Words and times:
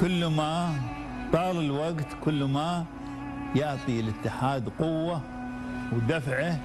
كل 0.00 0.26
ما 0.26 0.74
طال 1.32 1.56
الوقت 1.56 2.06
كل 2.24 2.44
ما 2.44 2.84
يعطي 3.56 4.00
الاتحاد 4.00 4.68
قوة 4.78 5.20
ودفعه 5.92 6.58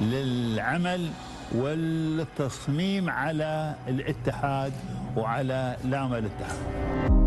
للعمل 0.00 1.10
والتصميم 1.54 3.10
على 3.10 3.74
الاتحاد 3.88 4.72
وعلى 5.16 5.76
لام 5.84 6.14
الاتحاد. 6.14 7.17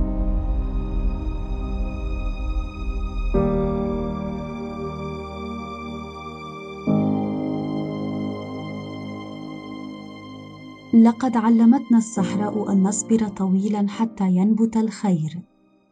لقد 11.02 11.38
علمتنا 11.38 11.98
الصحراء 11.98 12.72
أن 12.72 12.84
نصبر 12.84 13.28
طويلا 13.28 13.88
حتى 13.90 14.28
ينبت 14.32 14.78
الخير. 14.78 15.42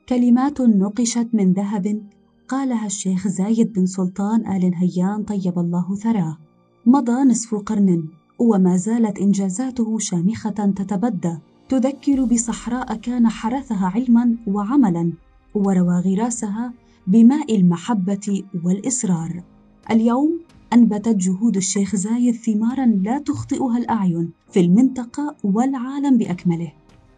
كلمات 0.10 0.62
نقشت 0.62 1.28
من 1.34 1.54
ذهب. 1.54 2.02
قالها 2.48 2.86
الشيخ 2.86 3.28
زايد 3.28 3.74
بن 3.74 3.86
سلطان 3.86 4.48
آل 4.56 4.72
نهيان 4.72 5.24
طيب 5.24 5.60
الله 5.60 5.96
ثراه. 5.96 6.38
مضى 6.86 7.12
نصف 7.12 7.56
قرن 7.56 8.04
وما 8.40 8.78
زالت 8.78 9.20
إنجازاته 9.20 10.00
شامخة 10.00 10.50
تتبدى. 10.50 11.38
تذكر 11.70 12.26
بصحراء 12.26 12.96
كان 12.96 13.30
حرثها 13.30 13.88
علما 13.88 14.36
وعملا 14.48 15.14
وروى 15.56 16.00
غراسها 16.00 16.74
بماء 17.08 17.56
المحبة 17.56 18.44
والإصرار. 18.66 19.44
اليوم 19.92 20.40
أنبتت 20.74 21.16
جهود 21.16 21.58
الشيخ 21.58 21.96
زايد 21.96 22.36
ثمارا 22.36 22.86
لا 22.86 23.20
تخطئها 23.20 23.78
الأعين 23.78 24.32
في 24.52 24.60
المنطقة 24.60 25.36
والعالم 25.44 26.18
بأكمله. 26.18 26.74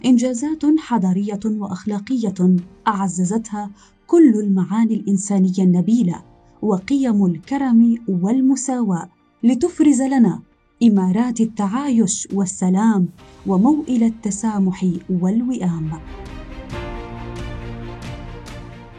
إنجازات 0.06 0.64
حضارية 0.80 1.40
وأخلاقية 1.46 2.56
أعززتها 2.88 3.70
كل 4.08 4.34
المعاني 4.36 4.94
الإنسانية 4.94 5.60
النبيلة 5.60 6.24
وقيم 6.62 7.26
الكرم 7.26 7.98
والمساواة 8.08 9.10
لتفرز 9.44 10.02
لنا 10.02 10.42
إمارات 10.84 11.42
التعايش 11.42 12.28
والسلام 12.34 13.08
وموئل 13.48 14.04
التسامح 14.04 14.86
والوئام. 15.10 15.92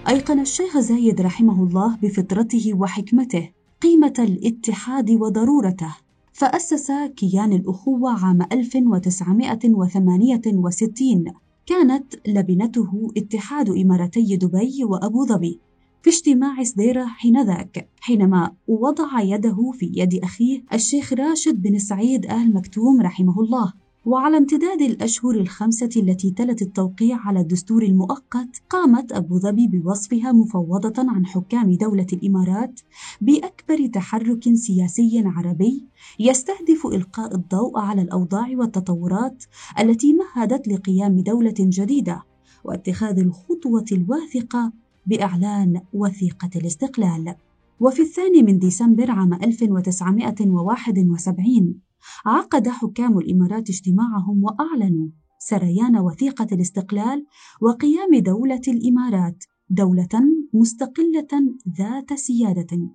أيقن 0.08 0.40
الشيخ 0.40 0.78
زايد 0.78 1.20
رحمه 1.20 1.62
الله 1.62 1.96
بفطرته 2.02 2.74
وحكمته 2.74 3.50
قيمة 3.82 4.14
الاتحاد 4.18 5.10
وضرورته. 5.10 5.96
فأسس 6.32 6.92
كيان 7.16 7.52
الأخوة 7.52 8.24
عام 8.24 8.42
1968 8.52 11.24
كانت 11.66 12.14
لبنته 12.28 13.10
اتحاد 13.16 13.70
إمارتي 13.70 14.36
دبي 14.36 14.84
وأبو 14.84 15.26
ظبي. 15.26 15.60
في 16.02 16.10
اجتماع 16.10 16.62
سديرة 16.62 17.04
حينذاك 17.04 17.88
حينما 18.00 18.52
وضع 18.68 19.20
يده 19.20 19.70
في 19.72 19.92
يد 19.94 20.20
أخيه 20.22 20.62
الشيخ 20.72 21.12
راشد 21.12 21.62
بن 21.62 21.78
سعيد 21.78 22.26
آل 22.26 22.54
مكتوم 22.54 23.00
رحمه 23.00 23.40
الله. 23.40 23.72
وعلى 24.04 24.36
امتداد 24.36 24.80
الأشهر 24.82 25.34
الخمسة 25.34 25.90
التي 25.96 26.30
تلت 26.30 26.62
التوقيع 26.62 27.16
على 27.16 27.40
الدستور 27.40 27.82
المؤقت 27.82 28.62
قامت 28.70 29.12
أبو 29.12 29.38
ظبي 29.38 29.68
بوصفها 29.68 30.32
مفوضة 30.32 31.10
عن 31.10 31.26
حكام 31.26 31.72
دولة 31.72 32.06
الإمارات 32.12 32.80
بأكبر 33.20 33.86
تحرك 33.86 34.54
سياسي 34.54 35.22
عربي 35.26 35.86
يستهدف 36.20 36.86
إلقاء 36.86 37.34
الضوء 37.34 37.78
على 37.78 38.02
الأوضاع 38.02 38.48
والتطورات 38.54 39.44
التي 39.80 40.12
مهدت 40.12 40.68
لقيام 40.68 41.20
دولة 41.20 41.54
جديدة 41.58 42.22
واتخاذ 42.64 43.18
الخطوة 43.18 43.84
الواثقة 43.92 44.72
بإعلان 45.06 45.80
وثيقة 45.92 46.50
الاستقلال. 46.56 47.34
وفي 47.82 48.02
الثاني 48.02 48.42
من 48.42 48.58
ديسمبر 48.58 49.10
عام 49.10 49.34
1971 49.34 51.80
عقد 52.26 52.68
حكام 52.68 53.18
الإمارات 53.18 53.70
اجتماعهم 53.70 54.44
وأعلنوا 54.44 55.08
سريان 55.38 55.98
وثيقة 55.98 56.46
الاستقلال 56.52 57.26
وقيام 57.60 58.14
دولة 58.14 58.60
الإمارات 58.68 59.44
دولة 59.70 60.08
مستقلة 60.54 61.56
ذات 61.78 62.14
سيادة 62.14 62.88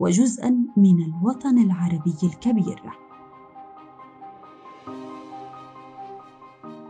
وجزءا 0.00 0.50
من 0.76 1.02
الوطن 1.02 1.58
العربي 1.58 2.14
الكبير. 2.22 2.82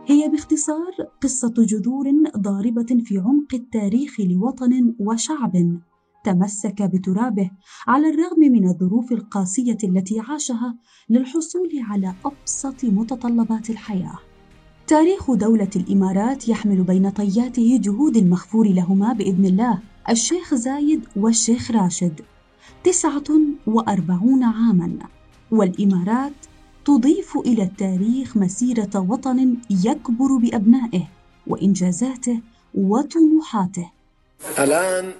هي 0.05 0.29
باختصار 0.29 0.91
قصة 1.21 1.53
جذور 1.57 2.05
ضاربة 2.37 2.97
في 3.03 3.17
عمق 3.17 3.53
التاريخ 3.53 4.19
لوطن 4.19 4.95
وشعب. 4.99 5.79
تمسك 6.23 6.81
بترابه 6.81 7.51
على 7.87 8.09
الرغم 8.09 8.39
من 8.39 8.67
الظروف 8.67 9.11
القاسية 9.11 9.77
التي 9.83 10.19
عاشها 10.19 10.75
للحصول 11.09 11.69
على 11.89 12.13
أبسط 12.25 12.83
متطلبات 12.83 13.69
الحياة. 13.69 14.19
تاريخ 14.87 15.31
دولة 15.31 15.69
الإمارات 15.75 16.49
يحمل 16.49 16.83
بين 16.83 17.09
طياته 17.09 17.79
جهود 17.83 18.17
المغفور 18.17 18.67
لهما 18.67 19.13
بإذن 19.13 19.45
الله. 19.45 19.79
الشيخ 20.09 20.55
زايد 20.55 21.01
والشيخ 21.15 21.71
راشد 21.71 22.21
تسعة 22.83 23.23
وأربعون 23.67 24.43
عاما. 24.43 24.97
والإمارات 25.51 26.33
تضيف 26.85 27.37
إلى 27.37 27.63
التاريخ 27.63 28.37
مسيرة 28.37 29.05
وطن 29.09 29.57
يكبر 29.69 30.37
بأبنائه 30.37 31.07
وإنجازاته 31.47 32.41
وطموحاته. 32.73 33.91
الآن 34.59 35.11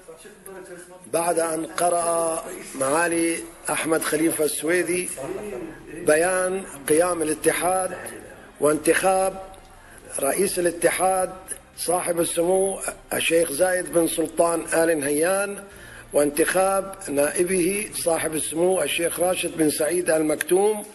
بعد 1.13 1.39
أن 1.39 1.65
قرأ 1.65 2.45
معالي 2.75 3.37
أحمد 3.69 4.01
خليفة 4.01 4.45
السويدي 4.45 5.09
بيان 5.93 6.63
قيام 6.89 7.21
الاتحاد 7.21 7.97
وانتخاب 8.59 9.43
رئيس 10.19 10.59
الاتحاد 10.59 11.33
صاحب 11.77 12.19
السمو 12.19 12.79
الشيخ 13.13 13.51
زايد 13.51 13.93
بن 13.93 14.07
سلطان 14.07 14.65
آل 14.73 14.99
نهيان 14.99 15.63
وانتخاب 16.13 16.95
نائبه 17.09 17.89
صاحب 17.95 18.35
السمو 18.35 18.81
الشيخ 18.81 19.19
راشد 19.19 19.57
بن 19.57 19.69
سعيد 19.69 20.09
آل 20.09 20.25
مكتوم 20.25 20.85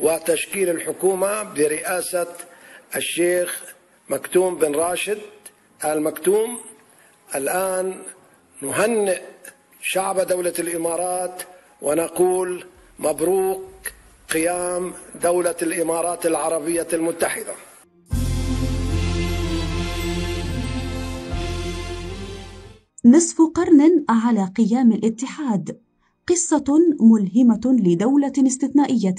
وتشكيل 0.00 0.70
الحكومة 0.70 1.42
برئاسة 1.42 2.26
الشيخ 2.96 3.62
مكتوم 4.08 4.58
بن 4.58 4.74
راشد 4.74 5.20
آل 5.84 6.02
مكتوم 6.02 6.60
الآن 7.34 7.94
نهنئ 8.62 9.20
شعب 9.84 10.20
دولة 10.20 10.52
الإمارات 10.58 11.42
ونقول 11.82 12.64
مبروك 12.98 13.62
قيام 14.32 14.92
دولة 15.22 15.56
الإمارات 15.62 16.26
العربية 16.26 16.86
المتحدة. 16.92 17.52
نصف 23.04 23.40
قرن 23.54 24.04
على 24.08 24.44
قيام 24.56 24.92
الاتحاد. 24.92 25.80
قصة 26.28 26.64
ملهمة 27.00 27.60
لدولة 27.64 28.32
استثنائية. 28.46 29.14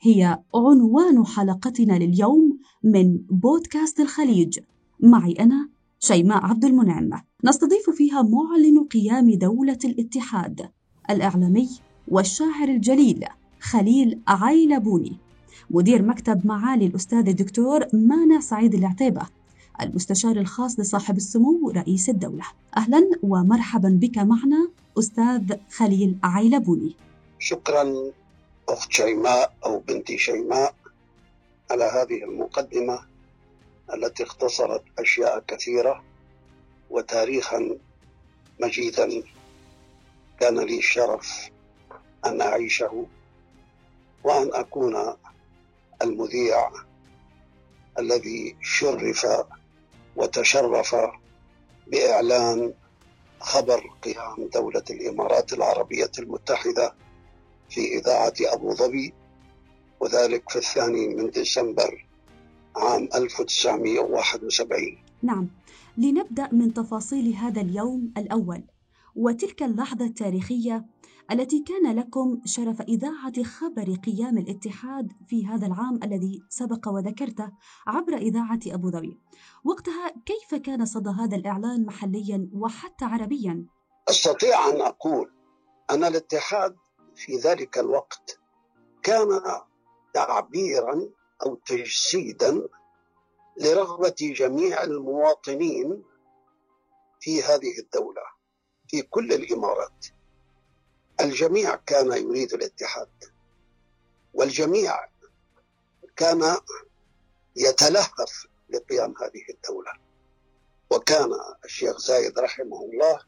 هي 0.00 0.38
عنوان 0.54 1.26
حلقتنا 1.26 1.92
لليوم 1.92 2.58
من 2.82 3.18
بودكاست 3.30 4.00
الخليج. 4.00 4.58
معي 5.00 5.32
أنا 5.32 5.73
شيماء 6.04 6.44
عبد 6.46 6.64
المنعم. 6.64 7.10
نستضيف 7.44 7.90
فيها 7.90 8.22
معلن 8.22 8.84
قيام 8.84 9.30
دولة 9.30 9.78
الاتحاد 9.84 10.70
الإعلامي 11.10 11.68
والشاعر 12.08 12.68
الجليل 12.68 13.24
خليل 13.60 14.20
عيلبوني. 14.28 15.16
مدير 15.70 16.02
مكتب 16.02 16.46
معالي 16.46 16.86
الأستاذ 16.86 17.28
الدكتور 17.28 17.86
مانا 17.92 18.40
سعيد 18.40 18.74
العتيبة. 18.74 19.26
المستشار 19.80 20.36
الخاص 20.36 20.80
لصاحب 20.80 21.16
السمو 21.16 21.70
رئيس 21.70 22.08
الدولة. 22.08 22.44
أهلا 22.76 23.10
ومرحبا 23.22 23.98
بك 24.02 24.18
معنا 24.18 24.68
أستاذ 24.98 25.52
خليل 25.70 26.16
عيلبوني. 26.24 26.96
شكرا 27.38 27.94
أخت 28.68 28.92
شيماء 28.92 29.54
أو 29.66 29.78
بنتي 29.88 30.18
شيماء 30.18 30.74
على 31.70 31.84
هذه 31.84 32.24
المقدمة. 32.24 33.13
التي 33.94 34.22
اختصرت 34.22 34.82
أشياء 34.98 35.44
كثيرة 35.48 36.04
وتاريخا 36.90 37.78
مجيدا 38.60 39.22
كان 40.40 40.58
لي 40.58 40.78
الشرف 40.78 41.50
أن 42.26 42.40
أعيشه 42.40 43.06
وأن 44.24 44.54
أكون 44.54 45.14
المذيع 46.02 46.70
الذي 47.98 48.56
شرف 48.62 49.26
وتشرف 50.16 50.96
بإعلان 51.86 52.74
خبر 53.40 53.90
قيام 54.02 54.48
دولة 54.54 54.82
الإمارات 54.90 55.52
العربية 55.52 56.10
المتحدة 56.18 56.94
في 57.70 57.98
إذاعة 57.98 58.34
أبو 58.40 58.74
ظبي 58.74 59.14
وذلك 60.00 60.50
في 60.50 60.56
الثاني 60.56 61.08
من 61.08 61.30
ديسمبر 61.30 62.06
عام 62.76 63.08
1971 63.14 64.98
نعم 65.22 65.48
لنبدأ 65.98 66.48
من 66.52 66.74
تفاصيل 66.74 67.34
هذا 67.34 67.60
اليوم 67.60 68.12
الأول 68.16 68.62
وتلك 69.16 69.62
اللحظة 69.62 70.04
التاريخية 70.04 70.86
التي 71.32 71.64
كان 71.68 71.96
لكم 71.96 72.40
شرف 72.44 72.80
إذاعة 72.80 73.42
خبر 73.42 73.94
قيام 73.94 74.38
الاتحاد 74.38 75.12
في 75.28 75.46
هذا 75.46 75.66
العام 75.66 76.00
الذي 76.02 76.42
سبق 76.48 76.88
وذكرته 76.88 77.50
عبر 77.86 78.16
إذاعة 78.16 78.60
أبو 78.66 78.90
ظبي. 78.90 79.18
وقتها 79.64 80.14
كيف 80.26 80.54
كان 80.54 80.84
صدى 80.84 81.10
هذا 81.10 81.36
الإعلان 81.36 81.86
محليا 81.86 82.48
وحتى 82.52 83.04
عربيا؟ 83.04 83.66
أستطيع 84.08 84.68
أن 84.68 84.80
أقول 84.80 85.30
أن 85.90 86.04
الاتحاد 86.04 86.76
في 87.14 87.36
ذلك 87.36 87.78
الوقت 87.78 88.38
كان 89.02 89.40
تعبيرا 90.14 91.08
أو 91.44 91.54
تجسيدا 91.54 92.68
لرغبة 93.56 94.14
جميع 94.20 94.82
المواطنين 94.82 96.02
في 97.20 97.42
هذه 97.42 97.78
الدولة 97.78 98.22
في 98.88 99.02
كل 99.02 99.32
الإمارات. 99.32 100.06
الجميع 101.20 101.76
كان 101.76 102.12
يريد 102.12 102.52
الاتحاد 102.52 103.08
والجميع 104.34 105.08
كان 106.16 106.56
يتلهف 107.56 108.46
لقيام 108.70 109.14
هذه 109.22 109.44
الدولة. 109.50 109.92
وكان 110.90 111.30
الشيخ 111.64 111.98
زايد 111.98 112.38
رحمه 112.38 112.82
الله 112.84 113.20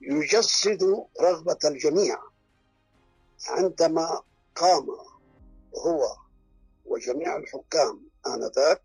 يجسد 0.00 1.06
رغبة 1.20 1.58
الجميع 1.64 2.18
عندما 3.48 4.22
قام 4.56 4.86
هو 5.76 6.16
وجميع 6.90 7.36
الحكام 7.36 8.10
آنذاك 8.26 8.82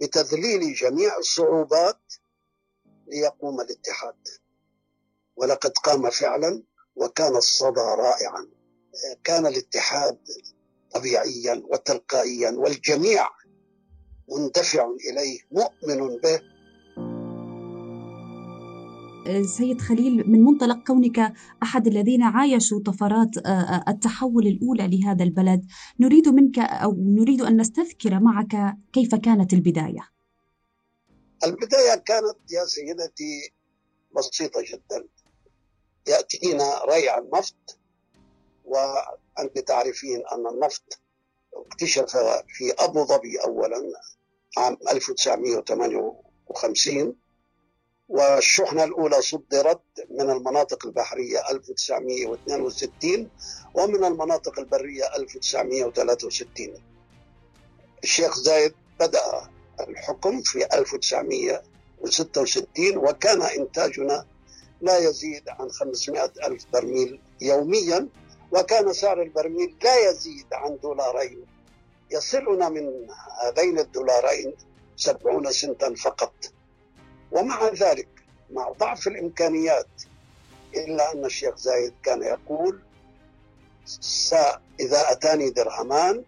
بتذليل 0.00 0.74
جميع 0.74 1.18
الصعوبات 1.18 2.00
ليقوم 3.06 3.60
الاتحاد. 3.60 4.28
ولقد 5.36 5.70
قام 5.70 6.10
فعلا 6.10 6.62
وكان 6.96 7.36
الصدى 7.36 7.80
رائعا. 7.80 8.46
كان 9.24 9.46
الاتحاد 9.46 10.18
طبيعيا 10.94 11.62
وتلقائيا 11.64 12.50
والجميع 12.50 13.28
مندفع 14.28 14.90
إليه 15.10 15.40
مؤمن 15.50 16.16
به 16.16 16.40
سيد 19.42 19.80
خليل 19.80 20.30
من 20.30 20.44
منطلق 20.44 20.86
كونك 20.86 21.32
أحد 21.62 21.86
الذين 21.86 22.22
عايشوا 22.22 22.80
طفرات 22.86 23.38
آه، 23.38 23.48
آه، 23.48 23.84
التحول 23.88 24.46
الأولى 24.46 24.88
لهذا 24.88 25.24
البلد 25.24 25.66
نريد 26.00 26.28
منك 26.28 26.58
أو 26.58 26.94
نريد 26.98 27.42
أن 27.42 27.60
نستذكر 27.60 28.20
معك 28.20 28.76
كيف 28.92 29.14
كانت 29.14 29.52
البداية. 29.52 30.08
البداية 31.44 31.94
كانت 31.94 32.36
يا 32.50 32.64
سيدتي 32.64 33.52
بسيطة 34.16 34.62
جدا. 34.72 35.06
يأتينا 36.08 36.84
ريع 36.84 37.18
النفط 37.18 37.78
وأنت 38.64 39.58
تعرفين 39.58 40.22
أن 40.32 40.46
النفط 40.54 40.98
اكتشف 41.54 42.16
في 42.48 42.72
أبو 42.78 43.04
ظبي 43.04 43.38
أولا 43.38 43.76
عام 44.58 44.76
1958 44.92 47.14
والشحنة 48.10 48.84
الأولى 48.84 49.22
صدرت 49.22 49.82
من 50.10 50.30
المناطق 50.30 50.86
البحرية 50.86 51.50
1962 51.50 53.30
ومن 53.74 54.04
المناطق 54.04 54.58
البرية 54.58 55.16
1963 55.16 56.74
الشيخ 58.02 58.38
زايد 58.38 58.74
بدأ 59.00 59.20
الحكم 59.80 60.42
في 60.42 60.64
1966 60.74 62.96
وكان 62.96 63.42
إنتاجنا 63.42 64.26
لا 64.80 64.98
يزيد 64.98 65.48
عن 65.48 65.70
500 65.70 66.32
ألف 66.46 66.64
برميل 66.72 67.20
يوميا 67.40 68.08
وكان 68.52 68.92
سعر 68.92 69.22
البرميل 69.22 69.76
لا 69.82 70.10
يزيد 70.10 70.46
عن 70.52 70.78
دولارين. 70.82 71.44
يصلنا 72.10 72.68
من 72.68 73.06
هذين 73.42 73.78
الدولارين 73.78 74.54
سبعون 74.96 75.52
سنتا 75.52 75.94
فقط. 75.94 76.34
ومع 77.32 77.68
ذلك 77.68 78.08
مع 78.50 78.68
ضعف 78.68 79.06
الإمكانيات 79.06 79.86
إلا 80.74 81.12
أن 81.12 81.24
الشيخ 81.24 81.56
زايد 81.56 81.94
كان 82.02 82.22
يقول 82.22 82.80
إذا 84.80 85.12
أتاني 85.12 85.50
درهمان 85.50 86.24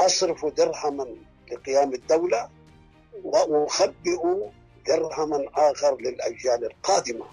أصرف 0.00 0.46
درهما 0.46 1.16
لقيام 1.52 1.94
الدولة 1.94 2.48
وأخبئ 3.24 4.22
درهما 4.86 5.46
آخر 5.54 5.96
للأجيال 5.96 6.64
القادمة. 6.64 7.26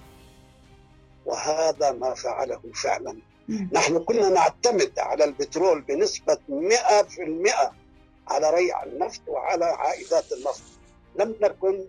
وهذا 1.26 1.92
ما 1.92 2.14
فعله 2.14 2.62
فعلا. 2.74 3.18
نحن 3.72 4.00
كنا 4.00 4.30
نعتمد 4.30 5.00
على 5.00 5.24
البترول 5.24 5.82
بنسبة 5.82 6.38
100% 6.50 7.74
على 8.28 8.50
ريع 8.50 8.84
النفط 8.84 9.22
وعلى 9.28 9.66
عائدات 9.66 10.32
النفط. 10.32 10.64
لم 11.20 11.36
نكن 11.42 11.86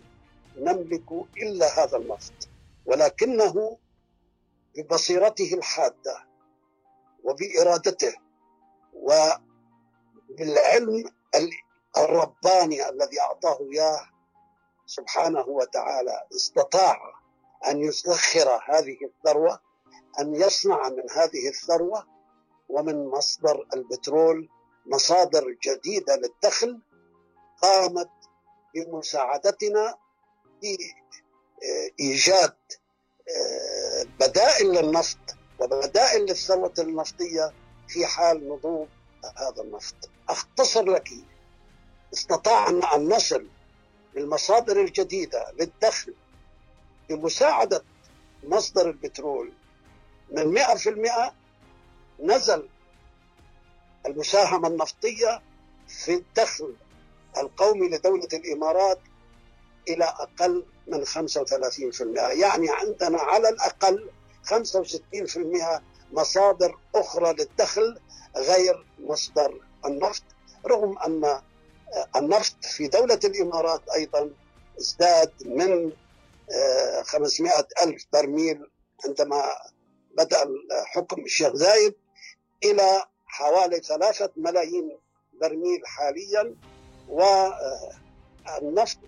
نملك 0.60 1.12
إلا 1.42 1.84
هذا 1.84 1.96
النفط 1.96 2.48
ولكنه 2.86 3.78
ببصيرته 4.76 5.54
الحادة 5.54 6.24
وبإرادته 7.24 8.14
وبالعلم 8.94 9.44
الرباني 11.96 12.88
الذي 12.88 13.20
أعطاه 13.20 13.58
إياه 13.72 14.00
سبحانه 14.86 15.48
وتعالى 15.48 16.26
استطاع 16.36 16.96
أن 17.68 17.80
يسخر 17.80 18.60
هذه 18.68 18.96
الثروة 19.04 19.60
أن 20.20 20.34
يصنع 20.34 20.88
من 20.88 21.10
هذه 21.10 21.48
الثروة 21.48 22.06
ومن 22.68 23.06
مصدر 23.06 23.66
البترول 23.74 24.48
مصادر 24.86 25.56
جديدة 25.64 26.16
للدخل 26.16 26.80
قامت 27.62 28.10
بمساعدتنا 28.74 29.94
في 30.60 30.78
آه، 31.64 31.90
آه، 33.28 34.06
بدائل 34.20 34.72
للنفط 34.72 35.18
وبدائل 35.58 36.22
للثروة 36.22 36.74
النفطية 36.78 37.52
في 37.88 38.06
حال 38.06 38.48
نضوب 38.48 38.88
هذا 39.36 39.62
النفط. 39.62 40.10
أختصر 40.28 40.84
لك 40.84 41.08
استطعنا 42.14 42.94
أن 42.94 43.08
نصل 43.08 43.46
للمصادر 44.14 44.80
الجديدة 44.80 45.52
للدخل 45.60 46.14
بمساعدة 47.08 47.84
مصدر 48.44 48.90
البترول. 48.90 49.52
من 50.30 50.54
100% 50.54 51.34
نزل 52.20 52.68
المساهمة 54.06 54.68
النفطية 54.68 55.42
في 55.88 56.14
الدخل 56.14 56.76
القومي 57.36 57.88
لدولة 57.88 58.28
الإمارات 58.32 58.98
إلى 59.88 60.04
أقل 60.04 60.64
من 60.86 61.04
35% 61.06 62.02
يعني 62.18 62.70
عندنا 62.70 63.18
على 63.18 63.48
الأقل 63.48 64.10
65% 64.46 65.80
مصادر 66.12 66.78
أخرى 66.94 67.32
للدخل 67.32 67.98
غير 68.36 68.86
مصدر 69.00 69.60
النفط 69.86 70.22
رغم 70.66 70.98
أن 70.98 71.40
النفط 72.16 72.64
في 72.64 72.88
دولة 72.88 73.20
الإمارات 73.24 73.82
أيضا 73.94 74.30
ازداد 74.80 75.32
من 75.44 75.92
500 77.02 77.52
ألف 77.82 78.04
برميل 78.12 78.70
عندما 79.06 79.44
بدأ 80.16 80.48
حكم 80.84 81.22
الشيخ 81.22 81.54
زايد 81.56 81.94
إلى 82.64 83.02
حوالي 83.26 83.80
ثلاثة 83.80 84.30
ملايين 84.36 84.98
برميل 85.40 85.80
حاليا 85.86 86.54
والنفط 88.62 88.98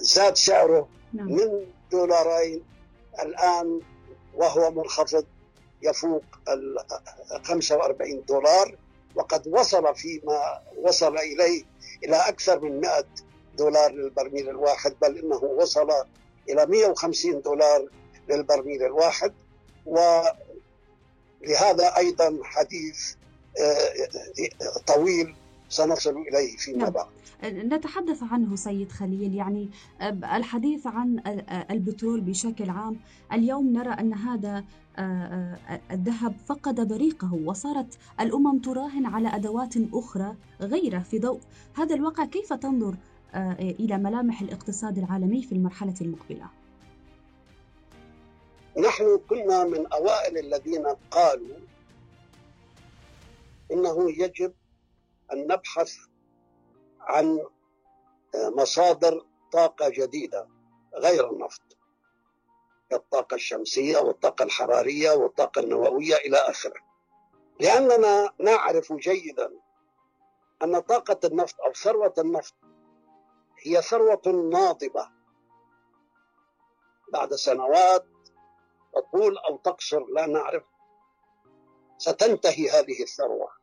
زاد 0.00 0.36
سعره 0.36 0.88
نعم. 1.12 1.26
من 1.32 1.66
دولارين 1.92 2.62
الآن 3.22 3.80
وهو 4.34 4.70
منخفض 4.70 5.24
يفوق 5.82 6.24
ال 6.48 6.76
45 7.44 8.24
دولار 8.28 8.76
وقد 9.14 9.48
وصل 9.48 9.94
فيما 9.94 10.60
وصل 10.76 11.18
إليه 11.18 11.64
إلى 12.04 12.16
أكثر 12.16 12.60
من 12.60 12.80
100 12.80 13.04
دولار 13.58 13.92
للبرميل 13.92 14.48
الواحد 14.48 14.94
بل 15.02 15.18
إنه 15.18 15.36
وصل 15.36 15.90
إلى 16.48 16.66
150 16.66 17.42
دولار 17.42 17.88
للبرميل 18.28 18.82
الواحد 18.82 19.32
ولهذا 19.86 20.36
أيضا 21.96 22.38
حديث 22.42 23.14
آه، 23.60 24.08
طويل 24.86 25.34
سنصل 25.70 26.16
إليه 26.16 26.56
فيما 26.56 26.78
نعم. 26.78 26.90
بعد 26.90 27.06
نتحدث 27.44 28.22
عنه 28.22 28.56
سيد 28.56 28.92
خليل 28.92 29.34
يعني 29.34 29.68
الحديث 30.34 30.86
عن 30.86 31.22
البترول 31.70 32.20
بشكل 32.20 32.70
عام 32.70 32.96
اليوم 33.32 33.72
نرى 33.72 33.90
أن 33.90 34.14
هذا 34.14 34.64
الذهب 35.90 36.34
فقد 36.46 36.88
بريقه 36.88 37.34
وصارت 37.34 37.98
الأمم 38.20 38.58
تراهن 38.58 39.06
على 39.06 39.28
أدوات 39.28 39.74
أخرى 39.92 40.34
غيره 40.60 40.98
في 40.98 41.18
ضوء 41.18 41.40
هذا 41.74 41.94
الواقع 41.94 42.24
كيف 42.24 42.52
تنظر 42.52 42.94
إلى 43.60 43.98
ملامح 43.98 44.40
الاقتصاد 44.40 44.98
العالمي 44.98 45.42
في 45.42 45.52
المرحلة 45.52 45.94
المقبلة؟ 46.00 46.46
نحن 48.78 49.20
كنا 49.28 49.64
من 49.64 49.86
أوائل 49.86 50.38
الذين 50.38 50.86
قالوا 51.10 51.56
إنه 53.72 54.10
يجب 54.10 54.52
أن 55.32 55.46
نبحث 55.46 55.96
عن 57.00 57.46
مصادر 58.34 59.26
طاقة 59.52 59.88
جديدة 59.88 60.48
غير 60.94 61.30
النفط. 61.30 61.62
الطاقة 62.92 63.34
الشمسية 63.34 63.98
والطاقة 63.98 64.42
الحرارية 64.42 65.10
والطاقة 65.10 65.60
النووية 65.60 66.16
إلى 66.16 66.36
آخره. 66.36 66.80
لأننا 67.60 68.32
نعرف 68.38 68.92
جيدا 68.92 69.52
أن 70.62 70.80
طاقة 70.80 71.20
النفط 71.24 71.60
أو 71.60 71.72
ثروة 71.72 72.14
النفط 72.18 72.54
هي 73.62 73.82
ثروة 73.82 74.22
ناضبة. 74.52 75.10
بعد 77.12 77.34
سنوات 77.34 78.06
تطول 78.94 79.38
أو 79.38 79.56
تقصر 79.56 80.06
لا 80.06 80.26
نعرف 80.26 80.62
ستنتهي 81.98 82.70
هذه 82.70 83.02
الثروة. 83.02 83.59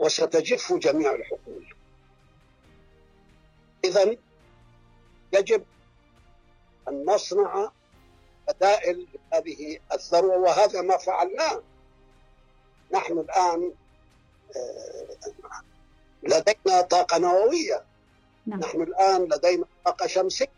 وستجف 0.00 0.72
جميع 0.72 1.14
الحقول. 1.14 1.74
إذا 3.84 4.16
يجب 5.32 5.64
أن 6.88 7.04
نصنع 7.04 7.70
بدائل 8.48 9.06
لهذه 9.32 9.78
الثروة 9.92 10.36
وهذا 10.36 10.82
ما 10.82 10.96
فعلناه. 10.96 11.62
نحن 12.92 13.18
الآن 13.18 13.72
آه، 14.56 15.16
لدينا 16.22 16.80
طاقة 16.80 17.18
نووية. 17.18 17.84
نعم. 18.46 18.60
نحن 18.60 18.82
الآن 18.82 19.24
لدينا 19.24 19.64
طاقة 19.84 20.06
شمسية. 20.06 20.52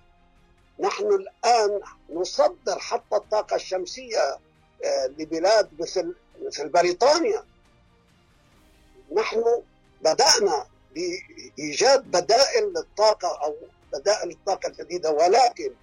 نحن 0.79 1.07
الآن 1.07 1.81
نصدر 2.11 2.79
حتى 2.79 3.17
الطاقة 3.17 3.57
الشمسية 3.57 4.39
آه، 4.85 5.07
لبلاد 5.07 5.81
مثل 5.81 6.15
مثل 6.43 6.69
بريطانيا. 6.69 7.52
نحن 9.15 9.63
بدأنا 10.01 10.67
بإيجاد 10.95 12.11
بدائل 12.11 12.65
للطاقة 12.65 13.45
أو 13.45 13.57
بدائل 13.93 14.31
الطاقة 14.31 14.67
الجديدة 14.69 15.11
ولكن 15.11 15.75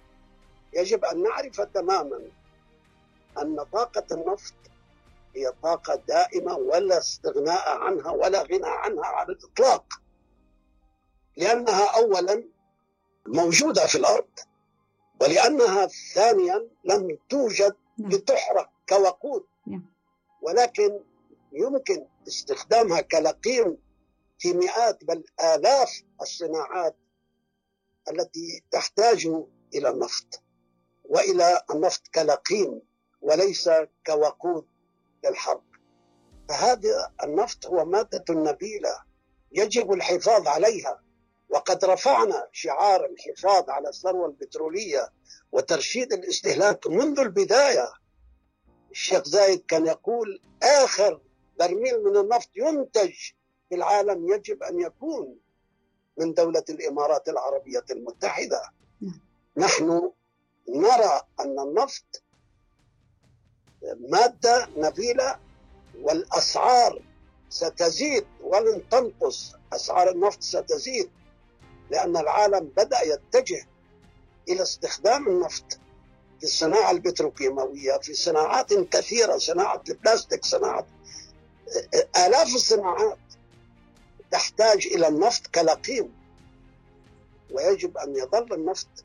يجب 0.72 1.04
أن 1.04 1.22
نعرف 1.22 1.60
تماما 1.60 2.20
أن 3.38 3.64
طاقة 3.72 4.04
النفط 4.12 4.54
هي 5.36 5.52
طاقة 5.62 5.94
دائمة 6.08 6.54
ولا 6.54 6.98
استغناء 6.98 7.68
عنها 7.68 8.10
ولا 8.10 8.42
غنى 8.42 8.68
عنها 8.68 9.06
على 9.06 9.32
الإطلاق 9.32 9.84
لأنها 11.36 11.96
أولا 11.96 12.44
موجودة 13.26 13.86
في 13.86 13.98
الأرض 13.98 14.38
ولأنها 15.20 15.86
ثانيا 16.14 16.68
لم 16.84 17.18
توجد 17.28 17.76
نعم. 17.98 18.10
لتحرق 18.10 18.70
كوقود 18.88 19.44
نعم. 19.66 19.86
ولكن 20.42 21.00
يمكن 21.52 22.06
استخدامها 22.28 23.00
كلقيم 23.00 23.78
في 24.38 24.52
مئات 24.52 25.04
بل 25.04 25.24
آلاف 25.40 26.02
الصناعات 26.22 26.96
التي 28.10 28.62
تحتاج 28.70 29.26
إلى 29.74 29.88
النفط 29.88 30.42
وإلى 31.04 31.62
النفط 31.70 32.08
كلقيم 32.14 32.82
وليس 33.20 33.70
كوقود 34.06 34.66
للحرب. 35.24 35.62
فهذا 36.48 37.12
النفط 37.24 37.66
هو 37.66 37.84
مادة 37.84 38.24
نبيلة 38.30 39.02
يجب 39.52 39.92
الحفاظ 39.92 40.48
عليها 40.48 41.02
وقد 41.48 41.84
رفعنا 41.84 42.48
شعار 42.52 43.06
الحفاظ 43.06 43.70
على 43.70 43.88
الثروة 43.88 44.26
البترولية 44.26 45.12
وترشيد 45.52 46.12
الاستهلاك 46.12 46.86
منذ 46.86 47.18
البداية. 47.18 47.92
الشيخ 48.90 49.24
زايد 49.24 49.64
كان 49.66 49.86
يقول 49.86 50.40
آخر 50.62 51.20
برميل 51.60 52.04
من 52.04 52.16
النفط 52.16 52.48
ينتج 52.56 53.14
في 53.68 53.74
العالم 53.74 54.32
يجب 54.32 54.62
أن 54.62 54.80
يكون 54.80 55.36
من 56.16 56.34
دولة 56.34 56.64
الإمارات 56.70 57.28
العربية 57.28 57.84
المتحدة 57.90 58.62
نعم. 59.00 59.20
نحن 59.56 60.10
نرى 60.68 61.22
أن 61.40 61.60
النفط 61.60 62.22
مادة 64.08 64.68
نبيلة 64.76 65.38
والأسعار 66.00 67.02
ستزيد 67.50 68.26
ولن 68.42 68.88
تنقص 68.88 69.54
أسعار 69.72 70.10
النفط 70.10 70.42
ستزيد 70.42 71.10
لأن 71.90 72.16
العالم 72.16 72.72
بدأ 72.76 73.02
يتجه 73.02 73.66
إلى 74.48 74.62
استخدام 74.62 75.28
النفط 75.28 75.78
في 76.38 76.44
الصناعة 76.46 76.90
البتروكيماوية 76.90 77.98
في 77.98 78.14
صناعات 78.14 78.72
كثيرة 78.72 79.38
صناعة 79.38 79.82
البلاستيك 79.88 80.44
صناعة 80.44 80.86
آلاف 82.26 82.54
الصناعات 82.54 83.18
تحتاج 84.30 84.86
إلى 84.94 85.08
النفط 85.08 85.46
كلقيم 85.46 86.08
ويجب 87.50 87.98
أن 87.98 88.16
يظل 88.16 88.54
النفط 88.54 89.04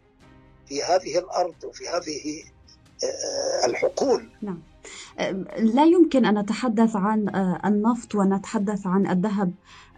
في 0.67 0.84
هذه 0.84 1.19
الأرض 1.19 1.55
وفي 1.63 1.88
هذه 1.88 2.43
آه، 3.03 3.65
الحقول. 3.65 4.29
نعم. 4.41 4.60
لا 5.57 5.86
يمكن 5.86 6.25
أن 6.25 6.39
نتحدث 6.39 6.95
عن 6.95 7.29
آه، 7.29 7.62
النفط 7.65 8.15
ونتحدث 8.15 8.88
عن 8.88 9.07
الذهب 9.07 9.51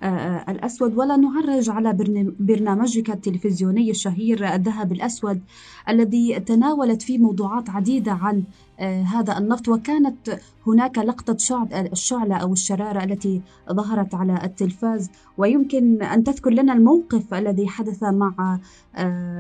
آه، 0.04 0.46
الأسود 0.50 0.98
ولا 0.98 1.16
نعرج 1.16 1.70
على 1.70 1.94
برنامجك 2.40 3.10
التلفزيوني 3.10 3.92
الشهير 3.92 4.54
الذهب 4.54 4.92
الأسود 4.92 5.42
الذي 5.90 6.40
تناولت 6.40 7.02
فيه 7.02 7.18
موضوعات 7.18 7.70
عديدة 7.70 8.12
عن 8.12 8.44
هذا 8.86 9.38
النفط 9.38 9.68
وكانت 9.68 10.40
هناك 10.68 10.98
لقطة 10.98 11.68
الشعلة 11.74 12.38
أو 12.38 12.54
الشرارة 12.54 13.04
التي 13.04 13.42
ظهرت 13.72 14.16
على 14.16 14.40
التلفاز 14.44 15.10
ويمكن 15.38 16.04
أن 16.04 16.24
تذكر 16.24 16.50
لنا 16.50 16.74
الموقف 16.74 17.34
الذي 17.34 17.68
حدث 17.68 18.04
مع 18.04 18.60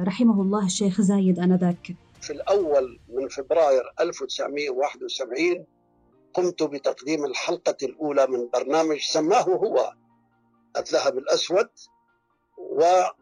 رحمه 0.04 0.42
الله 0.42 0.66
الشيخ 0.66 1.02
زايد 1.02 1.40
آنذاك. 1.40 1.96
في 2.22 2.34
الأول 2.34 3.00
من 3.10 3.28
فبراير 3.28 3.84
1971 4.00 5.66
قمت 6.34 6.64
بتقديم 6.64 7.26
الحلقة 7.26 7.78
الأولى 7.84 8.28
من 8.28 8.50
برنامج 8.54 9.00
سماه 9.00 9.44
هو 9.44 9.94
الذهب 10.78 11.18
الأسود 11.18 11.70
وكان 12.58 13.16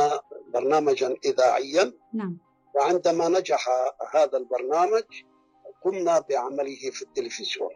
آه، 0.00 0.20
برنامجا 0.54 1.16
إذاعيا 1.24 1.92
نعم. 2.14 2.38
وعندما 2.74 3.28
نجح 3.28 3.68
هذا 4.14 4.38
البرنامج 4.38 5.04
قمنا 5.84 6.18
بعمله 6.18 6.90
في 6.92 7.02
التلفزيون. 7.02 7.70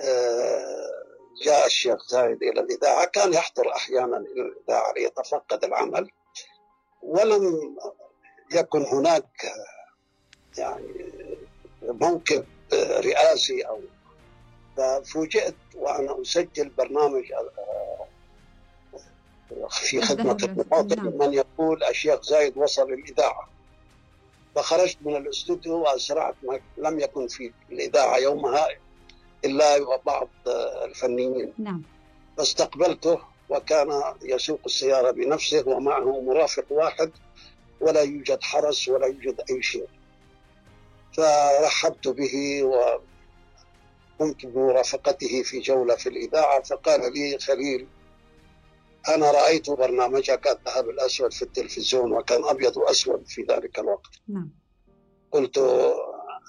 آه، 0.00 1.08
جاء 1.44 1.66
الشيخ 1.66 2.08
زايد 2.08 2.42
إلى 2.42 2.60
الإذاعة 2.60 3.04
كان 3.04 3.32
يحضر 3.32 3.72
أحيانا 3.72 4.16
إلى 4.16 4.42
الإذاعة 4.42 4.92
ليتفقد 4.92 5.64
العمل. 5.64 6.10
ولم 7.02 7.76
يكن 8.54 8.82
هناك 8.82 9.52
يعني 10.58 11.08
موكب 11.82 12.44
رئاسي 12.74 13.62
أو 13.62 13.80
ففوجئت 14.76 15.54
وأنا 15.74 16.22
أسجل 16.22 16.68
برنامج 16.68 17.32
آه، 17.32 18.08
في 19.70 20.00
خدمة 20.00 20.36
المواطن 20.42 20.96
نعم. 20.96 21.18
من 21.18 21.34
يقول 21.34 21.84
الشيخ 21.84 22.22
زايد 22.22 22.56
وصل 22.56 22.92
الاذاعه 22.92 23.48
فخرجت 24.58 24.98
من 25.00 25.16
الاستوديو 25.16 25.82
واسرعت 25.82 26.34
لم 26.78 27.00
يكن 27.00 27.28
في 27.28 27.52
الإذاعة 27.72 28.16
يومها 28.16 28.68
إلا 29.44 29.96
بعض 30.06 30.28
الفنيين. 30.84 31.52
نعم. 31.58 31.82
فاستقبلته 32.38 33.18
وكان 33.48 34.02
يسوق 34.22 34.60
السيارة 34.66 35.10
بنفسه 35.10 35.68
ومعه 35.68 36.20
مرافق 36.20 36.64
واحد 36.70 37.10
ولا 37.80 38.00
يوجد 38.02 38.42
حرس 38.42 38.88
ولا 38.88 39.06
يوجد 39.06 39.40
أي 39.50 39.62
شيء. 39.62 39.88
فرحبت 41.12 42.08
به 42.08 42.62
وقمت 42.62 44.46
بمرافقته 44.46 45.42
في 45.42 45.60
جولة 45.60 45.96
في 45.96 46.08
الإذاعة 46.08 46.62
فقال 46.62 47.12
لي 47.12 47.38
خليل 47.38 47.86
أنا 49.08 49.30
رأيت 49.30 49.70
برنامجك 49.70 50.46
الذهب 50.46 50.88
الأسود 50.88 51.32
في 51.32 51.42
التلفزيون 51.42 52.12
وكان 52.12 52.44
أبيض 52.44 52.76
وأسود 52.76 53.26
في 53.26 53.42
ذلك 53.42 53.78
الوقت. 53.78 54.10
نعم. 54.28 54.50
قلت 55.32 55.58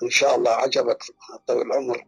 إن 0.04 0.10
شاء 0.10 0.36
الله 0.36 0.52
عجبك 0.52 1.04
طويل 1.48 1.62
العمر. 1.62 2.08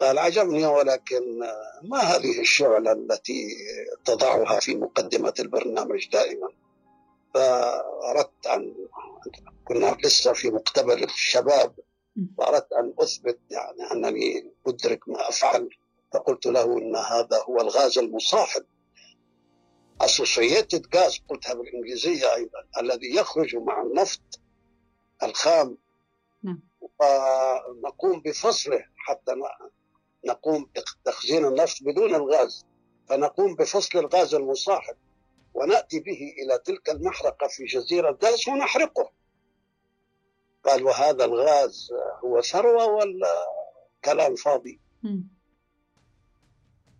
قال 0.00 0.18
عجبني 0.18 0.66
ولكن 0.66 1.38
ما 1.82 1.98
هذه 1.98 2.40
الشعلة 2.40 2.92
التي 2.92 3.48
تضعها 4.04 4.60
في 4.60 4.74
مقدمة 4.74 5.34
البرنامج 5.40 6.08
دائما؟ 6.12 6.48
فأردت 7.34 8.46
أن 8.46 8.74
كنا 9.64 9.96
لسه 10.04 10.32
في 10.32 10.50
مقتبل 10.50 11.04
الشباب 11.04 11.74
وأردت 12.36 12.72
أن 12.72 12.94
أثبت 12.98 13.38
يعني 13.50 13.92
أنني 13.92 14.52
أدرك 14.66 15.08
ما 15.08 15.28
أفعل. 15.28 15.68
فقلت 16.12 16.46
له 16.46 16.78
أن 16.78 16.96
هذا 16.96 17.42
هو 17.48 17.60
الغاز 17.60 17.98
المصاحب 17.98 18.64
associated 20.02 20.82
gas 20.96 21.20
قلتها 21.28 21.54
بالإنجليزية 21.54 22.34
أيضا 22.34 22.58
الذي 22.80 23.14
يخرج 23.14 23.56
مع 23.56 23.82
النفط 23.82 24.40
الخام. 25.22 25.78
نعم. 26.42 26.62
ونقوم 26.80 28.20
بفصله 28.20 28.84
حتى 28.96 29.32
نقوم 30.26 30.70
بتخزين 30.76 31.44
النفط 31.44 31.82
بدون 31.82 32.14
الغاز. 32.14 32.66
فنقوم 33.08 33.54
بفصل 33.54 33.98
الغاز 33.98 34.34
المصاحب 34.34 34.96
ونأتي 35.54 36.00
به 36.00 36.34
إلى 36.38 36.58
تلك 36.64 36.90
المحرقة 36.90 37.48
في 37.48 37.64
جزيرة 37.64 38.10
داس 38.10 38.48
ونحرقه. 38.48 39.10
قال 40.64 40.82
وهذا 40.84 41.24
الغاز 41.24 41.92
هو 42.24 42.40
ثروة 42.40 42.86
ولا 42.86 43.46
كلام 44.04 44.34
فاضي 44.34 44.80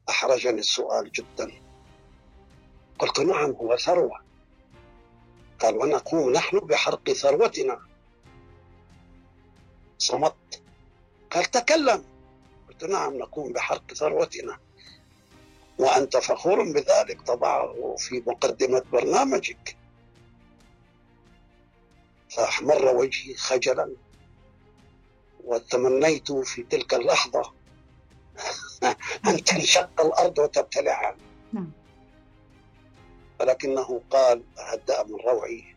أحرجني 0.09 0.61
السؤال 0.61 1.13
جدا. 1.13 1.66
قلت 2.99 3.21
نعم 3.21 3.51
هو 3.51 3.77
ثروة. 3.77 4.21
قال 5.61 5.77
ونقوم 5.77 6.33
نحن 6.33 6.59
بحرق 6.59 7.13
ثروتنا. 7.13 7.81
صمت. 9.99 10.63
قال 11.31 11.45
تكلم. 11.45 12.05
قلت 12.69 12.85
نعم 12.85 13.19
نقوم 13.19 13.53
بحرق 13.53 13.95
ثروتنا. 13.95 14.59
وأنت 15.79 16.17
فخور 16.17 16.63
بذلك 16.63 17.23
تضعه 17.23 17.97
في 17.99 18.23
مقدمة 18.27 18.83
برنامجك. 18.93 19.77
فأحمر 22.31 22.97
وجهي 22.97 23.35
خجلا. 23.35 23.93
وتمنيت 25.45 26.33
في 26.33 26.63
تلك 26.63 26.95
اللحظة 26.95 27.53
أن 29.29 29.45
تنشق 29.45 30.01
الأرض 30.01 30.39
وتبتلعها. 30.39 31.17
نعم. 31.53 31.71
ولكنه 33.41 34.03
قال 34.11 34.43
هدأ 34.59 35.03
من 35.03 35.17
روعي 35.17 35.77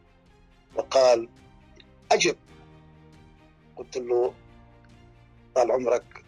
وقال 0.75 1.29
أجب. 2.11 2.37
قلت 3.77 3.97
له 3.97 4.33
طال 5.55 5.71
عمرك 5.71 6.25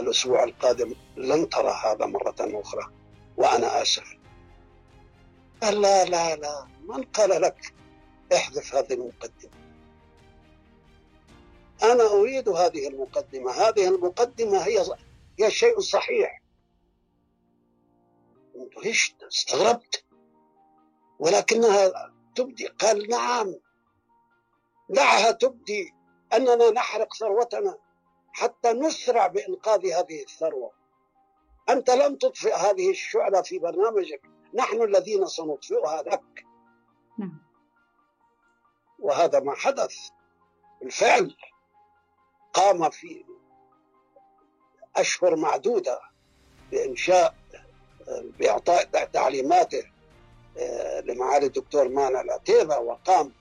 الأسبوع 0.00 0.44
القادم 0.44 0.94
لن 1.16 1.48
ترى 1.48 1.74
هذا 1.84 2.06
مرة 2.06 2.34
أخرى 2.40 2.90
وأنا 3.36 3.82
آسف. 3.82 4.16
قال 5.62 5.80
لا 5.80 6.04
لا 6.04 6.36
لا 6.36 6.66
من 6.88 7.02
قال 7.02 7.42
لك 7.42 7.74
احذف 8.32 8.74
هذه 8.74 8.94
المقدمة. 8.94 9.50
أنا 11.82 12.02
أريد 12.02 12.48
هذه 12.48 12.88
المقدمة. 12.88 13.52
هذه 13.52 13.88
المقدمة 13.88 14.58
هي 14.58 14.84
هي 15.38 15.46
الشيء 15.46 15.78
الصحيح 15.78 16.42
اندهشت 18.56 19.22
استغربت. 19.22 20.01
ولكنها 21.22 22.12
تبدي 22.34 22.66
قال 22.66 23.10
نعم. 23.10 23.54
دعها 24.88 25.30
تبدي 25.30 25.94
أننا 26.32 26.70
نحرق 26.70 27.14
ثروتنا 27.14 27.78
حتى 28.32 28.72
نسرع 28.72 29.26
بإنقاذ 29.26 29.86
هذه 29.86 30.22
الثروة. 30.22 30.72
أنت 31.68 31.90
لم 31.90 32.16
تطفئ 32.16 32.54
هذه 32.54 32.90
الشعلة 32.90 33.42
في 33.42 33.58
برنامجك. 33.58 34.20
نحن 34.54 34.82
الذين 34.82 35.26
سنطفئها 35.26 36.02
لك. 36.02 36.46
نعم. 37.18 37.42
وهذا 38.98 39.40
ما 39.40 39.54
حدث. 39.54 39.96
بالفعل 40.80 41.36
قام 42.52 42.90
في 42.90 43.24
أشهر 44.96 45.36
معدودة 45.36 46.00
بإنشاء 46.70 47.34
بإعطاء 48.38 48.84
تعليماته. 49.04 49.91
لمعالي 51.04 51.46
الدكتور 51.46 51.88
مانا 51.88 52.20
العتيبة 52.20 52.78
وقام 52.78 53.32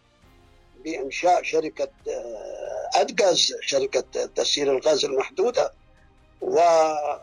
بإنشاء 0.83 1.43
شركة 1.43 1.89
آه، 2.09 2.89
أدغاز 3.01 3.53
شركة 3.61 4.25
تسيير 4.25 4.77
الغاز 4.77 5.05
المحدودة 5.05 5.71
وبدأ 6.41 7.21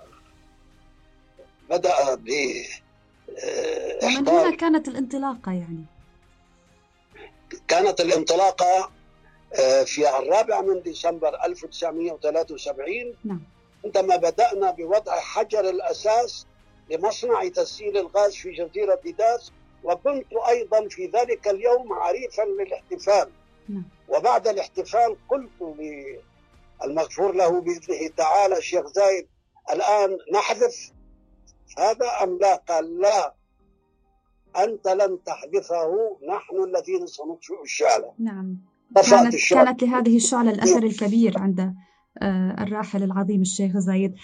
ب 2.15 2.31
آه، 3.39 3.99
ومن 4.05 4.29
هنا 4.29 4.57
كانت 4.57 4.89
الانطلاقة 4.89 5.53
يعني 5.53 5.85
كانت 7.69 8.01
الانطلاقة 8.01 8.91
في 9.85 10.19
الرابع 10.19 10.61
من 10.61 10.83
ديسمبر 10.83 11.45
1973 11.45 13.15
نعم. 13.25 13.43
عندما 13.85 14.17
بدأنا 14.17 14.71
بوضع 14.71 15.21
حجر 15.21 15.71
الأساس 15.71 16.47
لمصنع 16.91 17.49
تسييل 17.49 17.97
الغاز 17.97 18.35
في 18.35 18.51
جزيرة 18.51 19.01
داس 19.19 19.53
وكنت 19.85 20.27
أيضا 20.49 20.89
في 20.89 21.07
ذلك 21.07 21.49
اليوم 21.49 21.93
عريفا 21.93 22.43
للاحتفال. 22.43 23.31
نعم. 23.69 23.85
وبعد 24.09 24.49
الاحتفال 24.49 25.17
قلت 25.29 25.77
للمغفور 26.83 27.35
له 27.35 27.61
بإذنه 27.61 28.09
تعالى 28.17 28.59
الشيخ 28.59 28.87
زايد 28.87 29.27
الآن 29.73 30.19
نحذف؟ 30.33 30.93
هذا 31.79 32.07
أم 32.23 32.39
لا؟ 32.39 32.55
قال 32.55 33.01
لا. 33.01 33.35
أنت 34.57 34.89
لن 34.89 35.19
تحذفه 35.25 36.19
نحن 36.29 36.65
الذين 36.65 37.07
سنطفئ 37.07 37.63
الشعلة 37.65 38.13
نعم. 38.19 38.59
كانت, 38.95 39.37
كانت 39.51 39.83
لهذه 39.83 40.17
الشعلة 40.17 40.51
الأثر 40.51 40.83
الكبير 40.83 41.39
عند 41.39 41.75
الراحل 42.23 43.03
العظيم 43.03 43.41
الشيخ 43.41 43.79
زايد. 43.79 44.15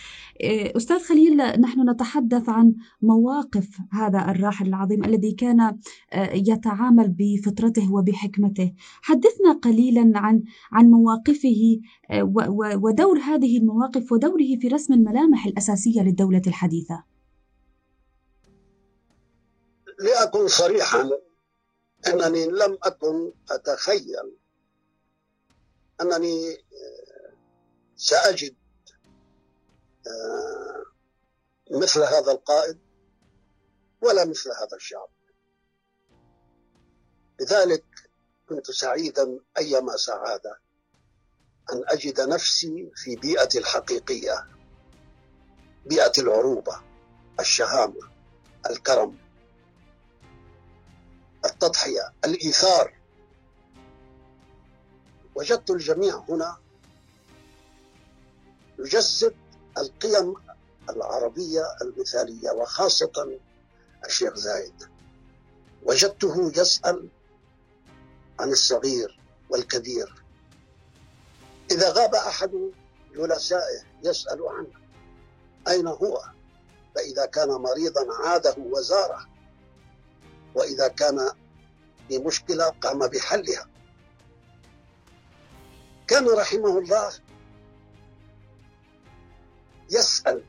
آه، 0.43 0.73
أستاذ 0.77 0.99
خليل 0.99 1.37
نحن 1.37 1.91
نتحدث 1.91 2.49
عن 2.49 2.75
مواقف 3.03 3.79
هذا 3.93 4.31
الراحل 4.31 4.67
العظيم 4.67 5.05
الذي 5.05 5.33
كان 5.33 5.61
آه، 5.61 6.33
يتعامل 6.33 7.15
بفطرته 7.19 7.93
وبحكمته. 7.93 8.73
حدثنا 9.03 9.53
قليلا 9.63 10.13
عن 10.15 10.43
عن 10.73 10.91
مواقفه 10.91 11.81
ودور 12.83 13.19
هذه 13.19 13.59
المواقف 13.59 14.13
ودوره 14.13 14.57
في 14.61 14.69
رسم 14.69 14.95
الملامح 14.95 15.47
الأساسية 15.47 16.03
للدولة 16.03 16.43
الحديثة. 16.47 17.05
لأكن 19.99 20.49
صريحا 20.49 21.11
أنني 22.07 22.47
لم 22.47 22.79
أكن 22.83 23.33
أتخيل 23.51 24.37
أنني 26.01 26.57
سأجد 28.05 28.55
آه، 30.07 30.85
مثل 31.71 32.03
هذا 32.03 32.33
القائد 32.33 32.79
ولا 34.01 34.25
مثل 34.25 34.51
هذا 34.51 34.77
الشعب. 34.77 35.09
لذلك 37.41 37.85
كنت 38.49 38.71
سعيدا 38.71 39.39
أيما 39.59 39.97
سعادة 39.97 40.59
أن 41.73 41.83
أجد 41.89 42.21
نفسي 42.21 42.91
في 42.95 43.17
بيئة 43.17 43.49
الحقيقية 43.59 44.49
بيئة 45.87 46.13
العروبة 46.19 46.81
الشهامة 47.41 48.11
الكرم 48.71 49.19
التضحية 51.45 52.13
الإيثار. 52.25 52.99
وجدت 55.35 55.71
الجميع 55.71 56.25
هنا 56.29 56.64
يجسد 58.79 59.35
القيم 59.79 60.35
العربية 60.91 61.63
المثالية 61.83 62.51
وخاصة 62.51 63.39
الشيخ 64.07 64.35
زايد. 64.35 64.75
وجدته 65.83 66.53
يسأل 66.57 67.09
عن 68.41 68.51
الصغير 68.51 69.21
والكبير. 69.51 70.25
إذا 71.71 71.93
غاب 71.93 72.15
أحد 72.15 72.71
جلسائه 73.17 73.83
يسأل 74.05 74.43
عنه 74.49 74.71
أين 75.69 75.87
هو؟ 75.87 76.23
فإذا 76.95 77.27
كان 77.27 77.49
مريضا 77.49 78.07
عاده 78.25 78.55
وزاره. 78.59 79.27
وإذا 80.55 80.89
كان 80.89 81.31
بمشكلة 82.11 82.69
قام 82.69 83.07
بحلها. 83.07 83.67
كان 86.09 86.29
رحمه 86.29 86.79
الله 86.79 87.13
يسأل 89.91 90.45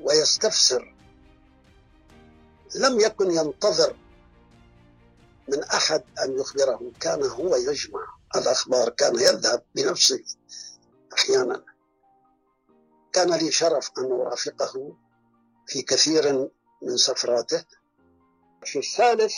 ويستفسر 0.00 0.94
لم 2.74 3.00
يكن 3.00 3.30
ينتظر 3.30 3.96
من 5.48 5.62
أحد 5.64 6.02
أن 6.24 6.38
يخبره 6.38 6.92
كان 7.00 7.22
هو 7.22 7.56
يجمع 7.56 8.00
الأخبار 8.36 8.88
كان 8.88 9.14
يذهب 9.14 9.62
بنفسه 9.74 10.24
أحيانا. 11.18 11.64
كان 13.12 13.34
لي 13.34 13.50
شرف 13.50 13.90
أن 13.98 14.04
أرافقه 14.12 14.96
في 15.66 15.82
كثير 15.82 16.50
من 16.82 16.96
سفراته. 16.96 17.64
في 18.64 18.78
الثالث 18.78 19.34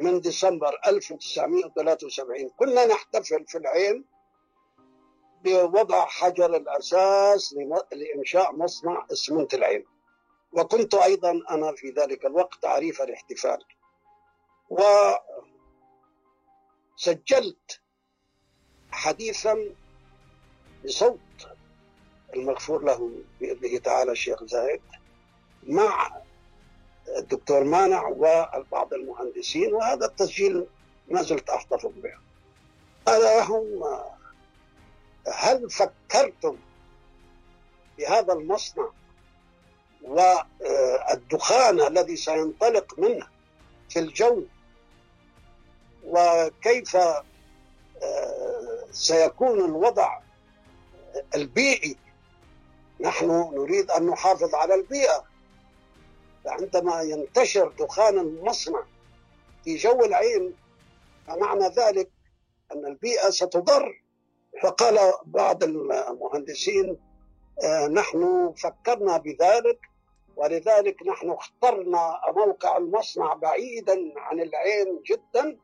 من 0.00 0.20
ديسمبر 0.20 0.80
1973 0.86 2.50
كنا 2.58 2.86
نحتفل 2.86 3.44
في 3.48 3.58
العين 3.58 4.04
بوضع 5.44 6.06
حجر 6.06 6.56
الأساس 6.56 7.54
لإنشاء 7.92 8.52
مصنع 8.52 9.06
اسمنت 9.12 9.54
العين 9.54 9.84
وكنت 10.52 10.94
أيضا 10.94 11.40
أنا 11.50 11.72
في 11.72 11.90
ذلك 11.90 12.26
الوقت 12.26 12.64
عريف 12.64 13.02
الاحتفال. 13.02 13.58
وسجلت 16.98 17.80
حديثا 18.90 19.58
بصوت 20.84 21.18
المغفور 22.34 22.82
له 22.84 23.10
بإذنه 23.40 23.78
تعالى 23.78 24.12
الشيخ 24.12 24.44
زايد 24.44 24.82
مع 25.62 26.22
الدكتور 27.18 27.64
مانع 27.64 28.06
وبعض 28.08 28.94
المهندسين 28.94 29.74
وهذا 29.74 30.06
التسجيل 30.06 30.66
ما 31.08 31.22
زلت 31.22 31.50
أحتفظ 31.50 31.92
به. 31.96 32.14
لهم 33.08 33.84
هل 35.32 35.70
فكرتم 35.70 36.56
بهذا 37.98 38.32
المصنع 38.32 38.88
والدخان 40.02 41.80
الذي 41.80 42.16
سينطلق 42.16 42.98
منه 42.98 43.26
في 43.88 43.98
الجو 43.98 44.44
وكيف 46.04 46.96
آه، 48.02 48.86
سيكون 48.90 49.64
الوضع 49.64 50.20
البيئي؟ 51.34 51.96
نحن 53.00 53.50
نريد 53.54 53.90
أن 53.90 54.06
نحافظ 54.06 54.54
على 54.54 54.74
البيئة. 54.74 55.24
فعندما 56.44 57.02
ينتشر 57.02 57.68
دخان 57.78 58.18
المصنع 58.18 58.82
في 59.64 59.76
جو 59.76 60.04
العين 60.04 60.54
فمعنى 61.26 61.68
ذلك 61.68 62.10
أن 62.72 62.86
البيئة 62.86 63.30
ستضر. 63.30 64.03
فقال 64.62 64.98
بعض 65.24 65.64
المهندسين 65.64 66.98
آه، 67.64 67.86
نحن 67.86 68.52
فكرنا 68.52 69.16
بذلك 69.16 69.78
ولذلك 70.36 71.06
نحن 71.06 71.30
اخترنا 71.30 72.20
موقع 72.36 72.76
المصنع 72.76 73.34
بعيدا 73.34 74.12
عن 74.16 74.40
العين 74.40 75.02
جدا 75.10 75.58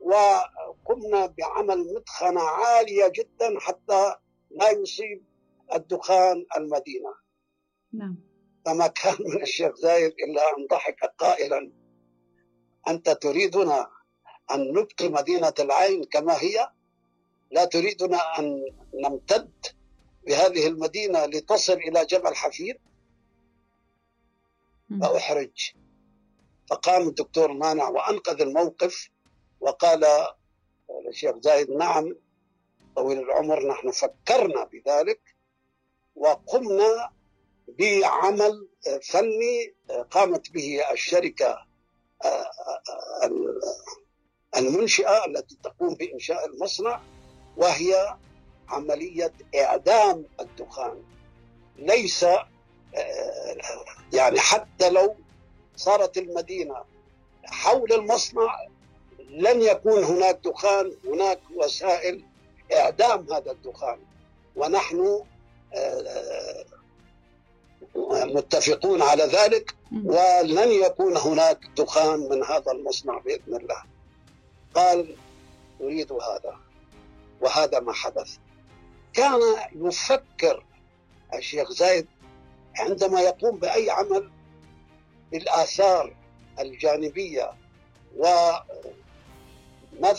وقمنا 0.00 1.26
بعمل 1.26 1.94
مدخنة 1.94 2.40
عالية 2.40 3.12
جدا 3.14 3.60
حتى 3.60 4.14
لا 4.50 4.70
يصيب 4.70 5.24
الدخان 5.74 6.46
المدينة. 6.56 7.14
نعم. 7.92 8.16
فما 8.66 8.86
كان 8.86 9.16
من 9.20 9.42
الشيخ 9.42 9.74
زايد 9.74 10.12
إلا 10.12 10.42
أن 10.58 10.66
ضحك 10.70 11.04
قائلا 11.18 11.72
أنت 12.88 13.10
تريدنا 13.10 13.90
أن 14.54 14.72
نبقي 14.72 15.08
مدينة 15.08 15.54
العين 15.60 16.04
كما 16.04 16.32
هي؟ 16.42 16.70
لا 17.54 17.64
تريدنا 17.64 18.38
أن 18.38 18.64
نمتد 18.94 19.66
بهذه 20.26 20.66
المدينة 20.66 21.26
لتصل 21.26 21.72
إلى 21.72 22.04
جبل 22.06 22.34
حفير 22.34 22.80
فأحرج 25.00 25.72
فقام 26.70 27.08
الدكتور 27.08 27.52
مانع 27.52 27.88
وأنقذ 27.88 28.40
الموقف 28.40 29.10
وقال 29.60 30.04
الشيخ 31.08 31.36
زايد 31.40 31.70
نعم 31.70 32.16
طويل 32.96 33.18
العمر 33.18 33.66
نحن 33.68 33.90
فكرنا 33.90 34.64
بذلك 34.64 35.20
وقمنا 36.16 37.10
بعمل 37.68 38.68
فني 39.02 39.74
قامت 40.10 40.50
به 40.50 40.80
الشركة 40.92 41.66
المنشئة 44.56 45.24
التي 45.26 45.58
تقوم 45.64 45.94
بإنشاء 45.94 46.46
المصنع. 46.46 47.02
وهي 47.56 48.16
عملية 48.68 49.32
إعدام 49.54 50.24
الدخان. 50.40 51.02
ليس 51.78 52.26
يعني 54.12 54.40
حتى 54.40 54.90
لو 54.90 55.16
صارت 55.76 56.18
المدينة 56.18 56.76
حول 57.44 57.92
المصنع 57.92 58.66
لن 59.30 59.62
يكون 59.62 60.04
هناك 60.04 60.40
دخان 60.44 60.92
هناك 61.04 61.40
وسائل 61.54 62.24
إعدام 62.72 63.32
هذا 63.32 63.50
الدخان. 63.50 63.98
ونحن 64.56 65.20
آه، 65.74 66.64
متفقون 68.24 69.02
على 69.02 69.24
ذلك 69.24 69.74
ولن 70.04 70.70
يكون 70.70 71.16
هناك 71.16 71.58
دخان 71.76 72.20
من 72.20 72.44
هذا 72.44 72.72
المصنع 72.72 73.18
بإذن 73.18 73.56
الله. 73.56 73.82
قال 74.74 75.16
أريد 75.80 76.12
هذا. 76.12 76.56
وهذا 77.44 77.80
ما 77.80 77.92
حدث. 77.92 78.36
كان 79.12 79.40
يفكر 79.74 80.64
الشيخ 81.34 81.72
زايد 81.72 82.06
عندما 82.78 83.20
يقوم 83.20 83.58
بأي 83.58 83.90
عمل 83.90 84.30
بالآثار 85.32 86.14
الجانبية 86.60 87.52
وماذا 88.16 88.66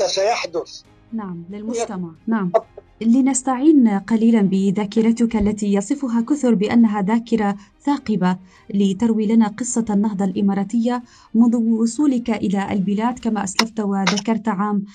سيحدث؟ 0.08 0.82
نعم 1.14 1.46
للمجتمع. 1.50 2.10
نعم. 2.28 2.52
لنستعين 3.02 4.00
قليلا 4.00 4.42
بذاكرتك 4.42 5.36
التي 5.36 5.74
يصفها 5.74 6.22
كثر 6.22 6.56
بأنها 6.56 7.02
ذاكرة 7.02 7.56
ثاقبة 7.86 8.38
لتروي 8.70 9.28
لنا 9.28 9.48
قصة 9.48 9.86
النهضة 9.90 10.26
الإماراتية 10.26 11.04
منذ 11.34 11.56
وصولك 11.56 12.30
إلى 12.30 12.72
البلاد 12.72 13.20
كما 13.20 13.44
أسلفت 13.44 13.80
وذكرت 13.80 14.48
عام 14.48 14.86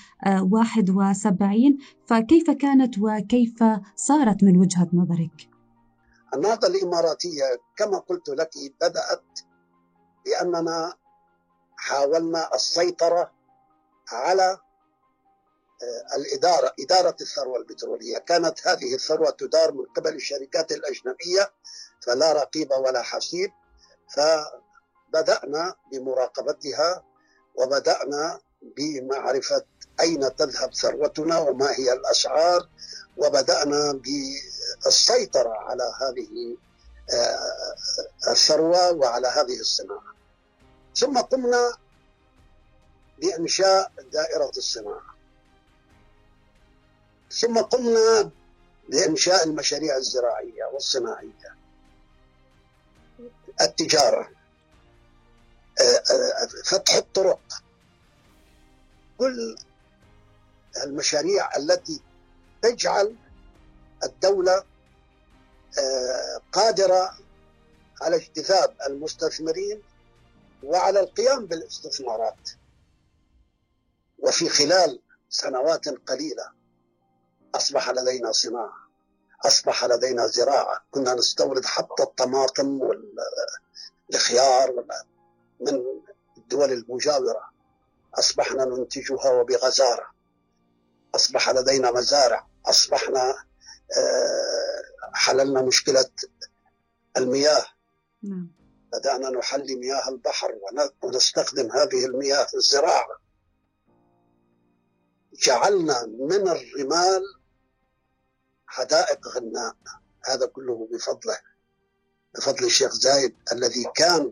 71 0.51 1.77
فكيف 2.07 2.51
كانت 2.51 2.95
وكيف 2.99 3.63
صارت 3.95 4.43
من 4.43 4.57
وجهة 4.57 4.87
نظرك؟ 4.93 5.49
النهضة 6.35 6.67
الإماراتية 6.67 7.43
كما 7.77 7.97
قلت 7.97 8.29
لك 8.29 8.49
بدأت 8.81 9.39
بأننا 10.25 10.93
حاولنا 11.77 12.49
السيطرة 12.55 13.31
على 14.11 14.43
آه، 14.43 14.70
الإدارة 16.17 16.73
إدارة 16.79 17.15
الثروة 17.21 17.57
البترولية. 17.57 18.17
كانت 18.17 18.67
هذه 18.67 18.95
الثروة 18.95 19.29
تدار 19.29 19.71
من 19.71 19.85
قبل 19.85 20.15
الشركات 20.15 20.71
الأجنبية 20.71 21.51
فلا 22.01 22.33
رقيب 22.33 22.71
ولا 22.71 23.01
حسيب 23.01 23.51
فبدأنا 24.15 25.75
بمراقبتها 25.91 27.03
وبدأنا 27.55 28.39
بمعرفة 28.61 29.65
أين 29.99 30.35
تذهب 30.35 30.73
ثروتنا 30.73 31.39
وما 31.39 31.71
هي 31.71 31.93
الأسعار 31.93 32.69
وبدأنا 33.17 33.93
بالسيطرة 33.93 35.53
على 35.53 35.83
هذه 36.01 36.57
آه، 37.13 37.75
الثروة 38.31 38.91
وعلى 38.91 39.27
هذه 39.27 39.59
الصناعة. 39.59 40.15
ثم 40.95 41.17
قمنا 41.17 41.73
بإنشاء 43.21 43.91
دائرة 44.11 44.51
الصناعة. 44.57 45.20
ثم 47.31 47.57
قمنا 47.57 48.31
بإنشاء 48.89 49.47
المشاريع 49.47 49.97
الزراعية 49.97 50.63
والصناعية. 50.73 51.57
التجارة. 53.61 54.29
آه، 55.81 55.83
آه، 55.83 56.47
فتح 56.65 56.93
الطرق. 56.93 57.63
كل 59.17 59.55
المشاريع 60.83 61.57
التي 61.57 62.01
تجعل 62.61 63.15
الدولة 64.03 64.63
آه، 65.79 66.41
قادرة 66.51 67.17
على 68.01 68.15
اجتذاب 68.15 68.75
المستثمرين 68.87 69.81
وعلى 70.63 70.99
القيام 70.99 71.45
بالاستثمارات. 71.45 72.49
وفي 74.19 74.49
خلال 74.49 74.99
سنوات 75.29 75.89
قليلة 75.89 76.60
أصبح 77.55 77.89
لدينا 77.89 78.31
صناعة 78.31 78.91
أصبح 79.45 79.85
لدينا 79.85 80.27
زراعة. 80.27 80.83
كنا 80.91 81.13
نستورد 81.13 81.65
حتى 81.65 82.03
الطماطم 82.03 82.81
والخيار 84.09 84.85
من 85.59 85.83
الدول 86.37 86.71
المجاورة. 86.71 87.51
أصبحنا 88.15 88.65
ننتجها 88.65 89.29
وبغزارة. 89.29 90.11
أصبح 91.15 91.49
لدينا 91.49 91.91
مزارع. 91.91 92.47
أصبحنا 92.65 93.35
آه، 93.97 94.81
حللنا 95.13 95.61
مشكلة 95.61 96.09
المياه. 97.17 97.65
نعم. 98.23 98.51
بدأنا 98.93 99.29
نحلي 99.29 99.75
مياه 99.75 100.09
البحر 100.09 100.59
ونستخدم 101.01 101.71
هذه 101.71 102.05
المياه 102.05 102.43
في 102.43 102.53
الزراعة. 102.53 103.21
جعلنا 105.33 106.05
من 106.05 106.47
الرمال 106.47 107.40
حدائق 108.71 109.27
غناء. 109.27 109.75
هذا 110.25 110.45
كله 110.45 110.87
بفضله 110.91 111.37
بفضل 112.35 112.65
الشيخ 112.65 112.93
زايد 112.93 113.35
الذي 113.51 113.85
كان 113.95 114.31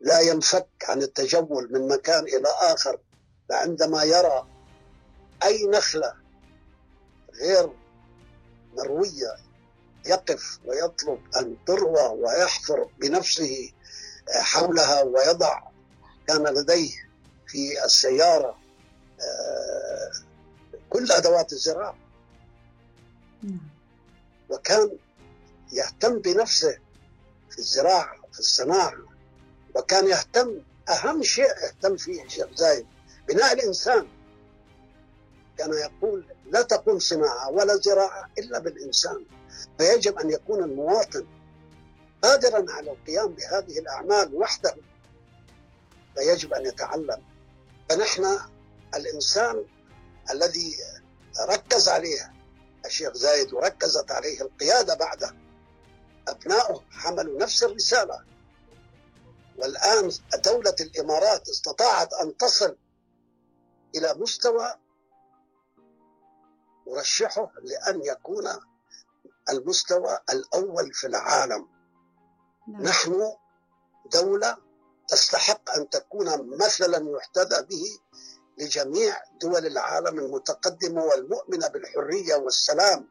لا 0.00 0.20
ينفك 0.20 0.68
عن 0.82 1.02
التجول 1.02 1.72
من 1.72 1.88
مكان 1.88 2.24
إلى 2.24 2.48
آخر 2.60 2.98
فعندما 3.48 4.02
يرى 4.02 4.46
أي 5.44 5.66
نخلة 5.66 6.14
غير 7.40 7.72
مروية 8.76 9.36
يقف 10.06 10.58
ويطلب 10.64 11.20
أن 11.36 11.56
تروى 11.66 12.08
ويحفر 12.08 12.90
بنفسه 12.98 13.72
حولها 14.30 15.02
ويضع 15.02 15.62
كان 16.28 16.44
لديه 16.44 17.08
في 17.46 17.84
السيارة 17.84 18.58
آه، 19.20 20.10
كل 20.90 21.12
أدوات 21.12 21.52
الزراعة. 21.52 22.05
نعم. 23.42 23.60
وكان 24.50 24.90
يهتم 25.72 26.18
بنفسه 26.18 26.78
في 27.50 27.58
الزراعة 27.58 28.16
في 28.32 28.38
الصناعة 28.40 28.94
وكان 29.74 30.08
يهتم 30.08 30.60
أهم 30.88 31.22
شيء 31.22 31.50
اهتم 31.66 31.96
فيه 31.96 32.24
الشيخ 32.24 32.46
زايد 32.54 32.86
بناء 33.28 33.52
الإنسان. 33.52 34.06
كان 35.58 35.72
يقول 35.72 36.24
لا 36.50 36.62
تقوم 36.62 36.98
صناعة 36.98 37.50
ولا 37.50 37.76
زراعة 37.76 38.30
إلا 38.38 38.58
بالإنسان. 38.58 39.24
فيجب 39.78 40.18
أن 40.18 40.30
يكون 40.30 40.64
المواطن 40.64 41.26
قادرا 42.22 42.72
على 42.72 42.90
القيام 42.90 43.26
بهذه 43.28 43.78
الأعمال 43.78 44.34
وحده. 44.34 44.76
فيجب 46.16 46.54
أن 46.54 46.66
يتعلم. 46.66 47.22
فنحن 47.88 48.38
الإنسان 48.94 49.64
الذي 50.30 50.76
ركز 51.48 51.88
عليه 51.88 52.32
الشيخ 52.86 53.12
زايد 53.12 53.52
وركزت 53.52 54.10
عليه 54.10 54.40
القيادة 54.40 54.94
بعده 54.94 55.34
أبنائه 56.28 56.84
حملوا 56.90 57.40
نفس 57.40 57.62
الرسالة 57.62 58.24
والآن 59.56 60.10
دولة 60.44 60.74
الإمارات 60.80 61.48
استطاعت 61.48 62.12
أن 62.12 62.36
تصل 62.36 62.76
إلى 63.94 64.14
مستوى 64.14 64.74
أرشحه 66.88 67.52
لأن 67.62 68.02
يكون 68.04 68.48
المستوى 69.50 70.18
الأول 70.30 70.92
في 70.92 71.06
العالم 71.06 71.68
نعم. 72.68 72.82
نحن 72.82 73.32
دولة 74.12 74.56
تستحق 75.08 75.70
أن 75.70 75.90
تكون 75.90 76.56
مثلا 76.56 77.10
يحتذى 77.16 77.62
به 77.62 77.84
لجميع 78.58 79.22
دول 79.40 79.66
العالم 79.66 80.18
المتقدمة 80.18 81.04
والمؤمنة 81.04 81.68
بالحرية 81.68 82.34
والسلام 82.34 83.08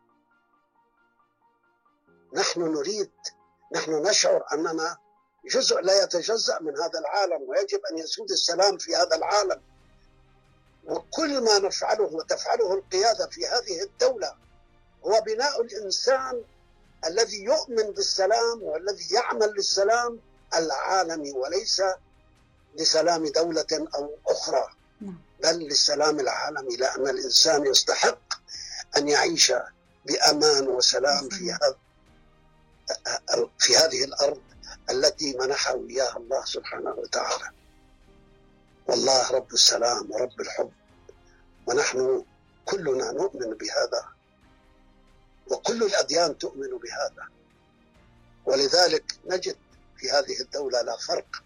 نحن 2.34 2.62
نريد 2.62 3.12
نحن 3.74 3.92
نشعر 3.92 4.46
أننا 4.54 4.98
جزء 5.46 5.82
لا 5.82 6.04
يتجزأ 6.04 6.60
من 6.60 6.78
هذا 6.78 7.00
العالم 7.00 7.50
ويجب 7.50 7.82
أن 7.92 7.98
يسود 7.98 8.32
السلام 8.32 8.78
في 8.78 8.96
هذا 8.96 9.16
العالم 9.16 9.62
وكل 10.86 11.42
ما 11.44 11.60
نفعله 11.60 12.04
وتفعله 12.04 12.74
القيادة 12.74 13.28
في 13.28 13.48
هذه 13.48 13.84
الدولة 13.84 14.36
هو 15.06 15.22
بناء 15.22 15.62
الإنسان 15.62 16.44
الذي 17.08 17.44
يؤمن 17.44 17.92
بالسلام 17.92 18.64
والذي 18.64 19.14
يعمل 19.14 19.54
للسلام 19.58 20.20
العالمي 20.56 21.32
وليس 21.32 21.82
لسلام 22.76 23.28
دولة 23.28 23.88
أو 23.96 24.10
أخرى 24.28 24.60
نعم. 24.60 24.75
بل 25.44 25.60
للسلام 25.60 26.20
العالمي 26.20 26.76
لأن 26.76 27.08
الإنسان 27.08 27.66
يستحق 27.66 28.34
أن 28.98 29.08
يعيش 29.08 29.54
بأمان 30.06 30.68
وسلام 30.68 31.30
في 31.30 31.52
هذا 31.52 31.78
في 33.60 33.78
هذه 33.78 34.04
الأرض 34.04 34.42
التي 34.90 35.38
منحه 35.38 35.76
إياها 35.90 36.18
الله 36.18 36.46
سبحانه 36.46 36.92
وتعالى. 36.92 37.52
والله 38.88 39.32
رب 39.32 39.54
السلام 39.54 40.12
ورب 40.12 40.42
الحب. 40.42 40.72
ونحن 41.68 42.26
كلنا 42.66 43.12
نؤمن 43.12 43.54
بهذا. 43.54 44.10
وكل 45.48 45.84
الأديان 45.84 46.38
تؤمن 46.38 46.70
بهذا. 46.78 47.28
ولذلك 48.46 49.20
نجد 49.26 49.58
في 49.98 50.12
هذه 50.12 50.42
الدولة 50.42 50.82
لا 50.82 50.98
فرق 50.98 51.44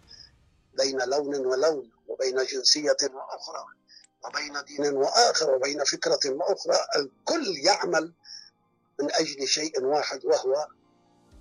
بين 0.78 1.02
لون 1.02 1.36
ولون. 1.36 1.90
وبين 2.10 2.36
جنسية 2.46 2.98
وأخرى 3.14 3.66
وبين 4.26 4.54
دين 4.68 4.94
وآخر 4.96 5.56
وبين 5.56 5.84
فكرة 5.84 6.20
وأخرى 6.26 6.78
الكل 6.96 7.58
يعمل 7.66 8.14
من 9.02 9.12
أجل 9.12 9.48
شيء 9.48 9.84
واحد 9.84 10.26
وهو 10.26 10.68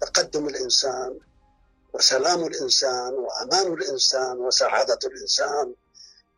تقدم 0.01 0.49
الإنسان 0.49 1.19
وسلام 1.95 2.47
الإنسان 2.47 3.13
وأمان 3.15 3.73
الإنسان 3.73 4.39
وسعادة 4.39 4.99
الإنسان 5.05 5.75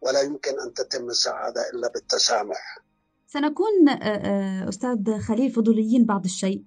ولا 0.00 0.20
يمكن 0.20 0.60
أن 0.60 0.74
تتم 0.74 1.08
السعادة 1.08 1.70
إلا 1.70 1.88
بالتسامح. 1.88 2.78
سنكون 3.26 3.88
آه، 3.88 3.94
آه، 3.94 4.68
أستاذ 4.68 5.18
خليل 5.18 5.52
فضوليين 5.52 6.04
بعض 6.04 6.24
الشيء. 6.24 6.64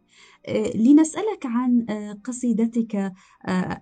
لنسألك 0.76 1.46
عن 1.46 1.86
قصيدتك 2.24 3.14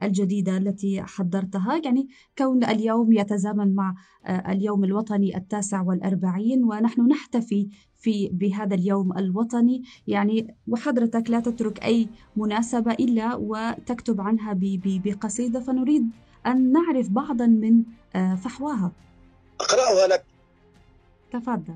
الجديدة 0.03 0.57
التي 0.57 1.01
حضرتها. 1.01 1.81
يعني 1.85 2.07
كون 2.37 2.63
اليوم 2.63 3.13
يتزامن 3.13 3.75
مع 3.75 3.95
اليوم 4.29 4.83
الوطني 4.83 5.37
التاسع 5.37 5.81
والأربعين 5.81 6.63
ونحن 6.63 7.07
نحتفي 7.07 7.69
في 7.97 8.29
بهذا 8.33 8.75
اليوم 8.75 9.17
الوطني. 9.17 9.83
يعني 10.07 10.55
وحضرتك 10.67 11.29
لا 11.29 11.39
تترك 11.39 11.83
أي 11.83 12.09
مناسبة 12.35 12.91
إلا 12.91 13.35
وتكتب 13.35 14.21
عنها 14.21 14.59
بقصيدة 14.85 15.59
فنريد 15.59 16.09
أن 16.45 16.71
نعرف 16.71 17.09
بعضا 17.09 17.45
من 17.47 17.83
فحواها. 18.35 18.91
أقرأها 19.61 20.07
لك. 20.07 20.25
تفضل. 21.31 21.75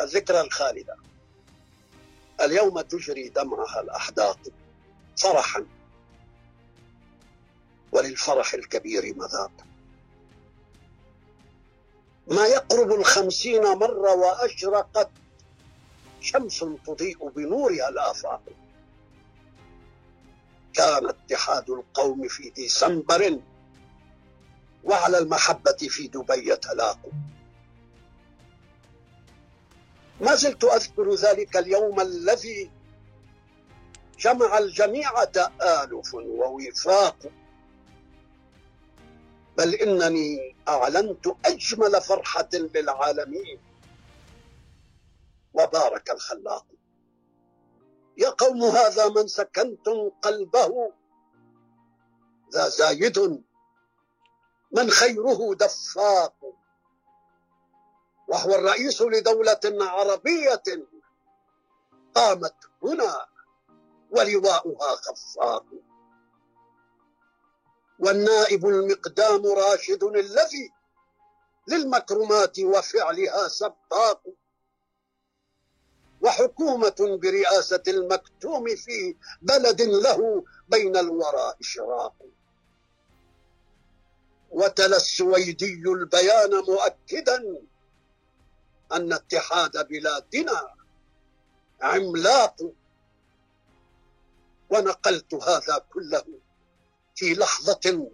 الذكرى 0.00 0.40
الخالدة. 0.40 0.96
اليوم 2.40 2.80
تجري 2.80 3.28
دمعها 3.28 3.80
الأحداث 3.80 4.36
فرحا 5.16 5.66
وللفرح 7.92 8.54
الكبير 8.54 9.14
مذاق. 9.16 9.52
ما 12.26 12.46
يقرب 12.46 12.92
الخمسين 12.92 13.62
مرة 13.62 14.14
وأشرقت 14.14 15.10
شمس 16.20 16.64
تضيء 16.86 17.28
بنورها 17.28 17.88
الآفاق. 17.88 18.42
كان 20.74 21.08
اتحاد 21.08 21.70
القوم 21.70 22.28
في 22.28 22.50
ديسمبر 22.50 23.40
وعلى 24.84 25.18
المحبة 25.18 25.76
في 25.88 26.06
دبي 26.08 26.56
تلاقوا 26.56 27.12
ما 30.24 30.34
زلت 30.34 30.64
أذكر 30.64 31.14
ذلك 31.14 31.56
اليوم 31.56 32.00
الذي 32.00 32.70
جمع 34.18 34.58
الجميع 34.58 35.24
تآلف 35.24 36.14
ووفاق. 36.14 37.16
بل 39.58 39.74
إنني 39.74 40.56
أعلنت 40.68 41.26
أجمل 41.44 42.00
فرحة 42.00 42.48
للعالمين. 42.52 43.58
وبارك 45.54 46.10
الخلاق. 46.10 46.66
يا 48.18 48.30
قوم 48.30 48.62
هذا 48.62 49.08
من 49.08 49.26
سكنتم 49.26 50.10
قلبه. 50.22 50.92
ذا 52.54 52.68
زايد 52.68 53.18
من 54.72 54.90
خيره 54.90 55.54
دفاق. 55.54 56.34
وهو 58.34 58.54
الرئيس 58.54 59.02
لدولة 59.02 59.60
عربية 59.64 60.62
قامت 62.14 62.54
هنا 62.82 63.26
ولواؤها 64.10 64.96
خفاق 64.96 65.64
والنائب 67.98 68.66
المقدام 68.66 69.46
راشد 69.46 70.04
الذي 70.04 70.72
للمكرمات 71.68 72.58
وفعلها 72.60 73.48
سباق. 73.48 74.22
وحكومة 76.20 77.18
برئاسة 77.22 77.82
المكتوم 77.88 78.76
في 78.76 79.16
بلد 79.42 79.82
له 79.82 80.44
بين 80.68 80.96
الورى 80.96 81.54
إشراق. 81.60 82.14
وتلا 84.50 84.96
السويدي 84.96 85.82
البيان 85.86 86.50
مؤكدا 86.50 87.62
أن 88.92 89.12
اتحاد 89.12 89.88
بلادنا 89.88 90.74
عملاق. 91.82 92.72
ونقلت 94.70 95.34
هذا 95.34 95.78
كله 95.92 96.24
في 97.14 97.34
لحظة 97.34 98.10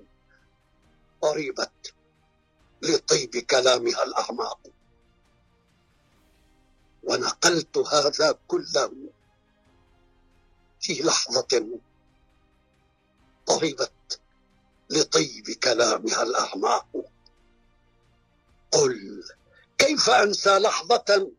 قريبت 1.21 1.95
لطيب 2.83 3.37
كلامها 3.37 4.03
الأعماق. 4.03 4.61
ونقلت 7.03 7.79
هذا 7.79 8.39
كله 8.49 9.11
في 10.81 11.03
لحظة 11.03 11.81
قربت 13.47 14.21
لطيب 14.91 15.51
كلامها 15.51 16.23
الأعماق. 16.23 16.89
قل 18.73 19.25
كيف 19.81 20.11
أنسى 20.11 20.59
لحظة 20.59 21.33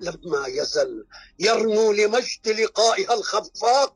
لما 0.00 0.46
يزل 0.46 1.06
يرنو 1.38 1.92
لمجد 1.92 2.48
لقائها 2.48 3.14
الخفاق؟ 3.14 3.94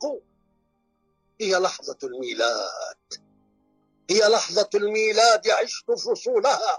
هي 1.40 1.56
لحظة 1.56 1.98
الميلاد. 2.04 3.14
هي 4.10 4.28
لحظة 4.28 4.70
الميلاد 4.74 5.48
عشت 5.48 5.90
فصولها 5.90 6.78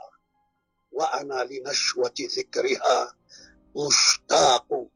وأنا 0.92 1.44
لنشوة 1.44 2.14
ذكرها 2.38 3.16
مشتاق. 3.76 4.88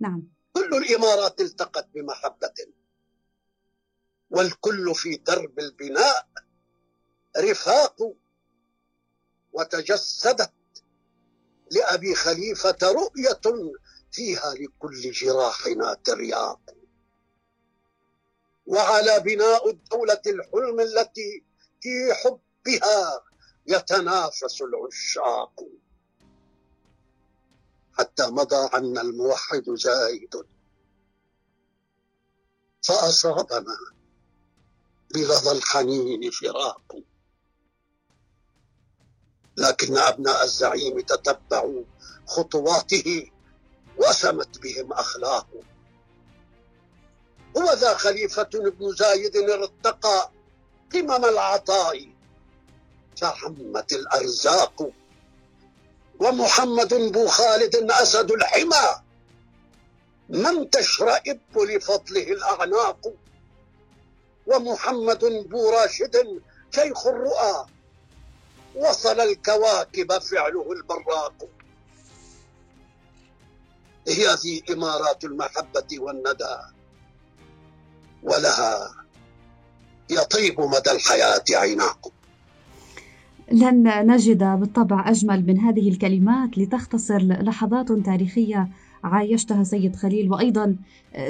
نعم. 0.00 0.22
كل 0.52 0.74
الإمارات 0.76 1.40
التقت 1.40 1.88
بمحبة 1.94 2.54
والكل 4.30 4.94
في 4.94 5.16
درب 5.16 5.58
البناء 5.58 6.28
رفاق 7.38 8.14
وتجسدت 9.52 10.52
لأبي 11.70 12.14
خليفة 12.14 12.78
رؤية 12.82 13.72
فيها 14.12 14.54
لكل 14.54 15.10
جراحنا 15.10 15.94
ترياق 15.94 16.60
وعلى 18.66 19.20
بناء 19.20 19.70
الدولة 19.70 20.22
الحلم 20.26 20.80
التي 20.80 21.44
في 21.80 22.14
حبها 22.14 23.22
يتنافس 23.66 24.62
العشاق. 24.62 25.64
حتى 27.98 28.26
مضى 28.26 28.68
عنا 28.72 29.00
الموحد 29.00 29.64
زايد. 29.70 30.34
فأصابنا 32.82 33.76
بلظى 35.14 35.50
الحنين 35.50 36.30
فراق. 36.30 36.96
لكن 39.58 39.98
أبناء 39.98 40.44
الزعيم 40.44 41.00
تتبعوا 41.00 41.82
خطواته 42.26 43.30
وسمت 43.98 44.58
بهم 44.58 44.92
أخلاقه 44.92 45.62
هو 47.56 47.72
ذا 47.72 47.94
خليفة 47.94 48.48
ابن 48.54 48.94
زايد 48.94 49.36
ارتقى 49.36 50.30
قمم 50.94 51.24
العطاء. 51.24 52.08
فعمت 53.16 53.92
الأرزاق. 53.92 54.90
ومحمد 56.20 56.94
بو 56.94 57.26
خالد 57.26 57.76
أسد 57.90 58.30
الحمى. 58.30 59.02
من 60.28 60.70
تشرئب 60.70 61.40
لفضله 61.56 62.22
الأعناق. 62.22 63.12
ومحمد 64.46 65.24
بو 65.24 65.70
راشد 65.70 66.42
شيخ 66.74 67.06
الرؤى. 67.06 67.66
وصل 68.76 69.20
الكواكب 69.20 70.18
فعله 70.18 70.72
البراق. 70.72 71.48
هي 74.08 74.26
ذي 74.44 74.62
إمارات 74.72 75.24
المحبة 75.24 75.98
والندى 75.98 76.56
ولها 78.22 78.90
يطيب 80.10 80.60
مدى 80.60 80.90
الحياة 80.90 81.44
عيناق. 81.52 82.12
لن 83.52 84.06
نجد 84.06 84.38
بالطبع 84.38 85.10
أجمل 85.10 85.46
من 85.46 85.58
هذه 85.60 85.88
الكلمات 85.88 86.58
لتختصر 86.58 87.18
لحظات 87.18 87.92
تاريخية 87.92 88.68
عايشتها 89.04 89.64
سيد 89.64 89.96
خليل 89.96 90.32
وأيضا 90.32 90.76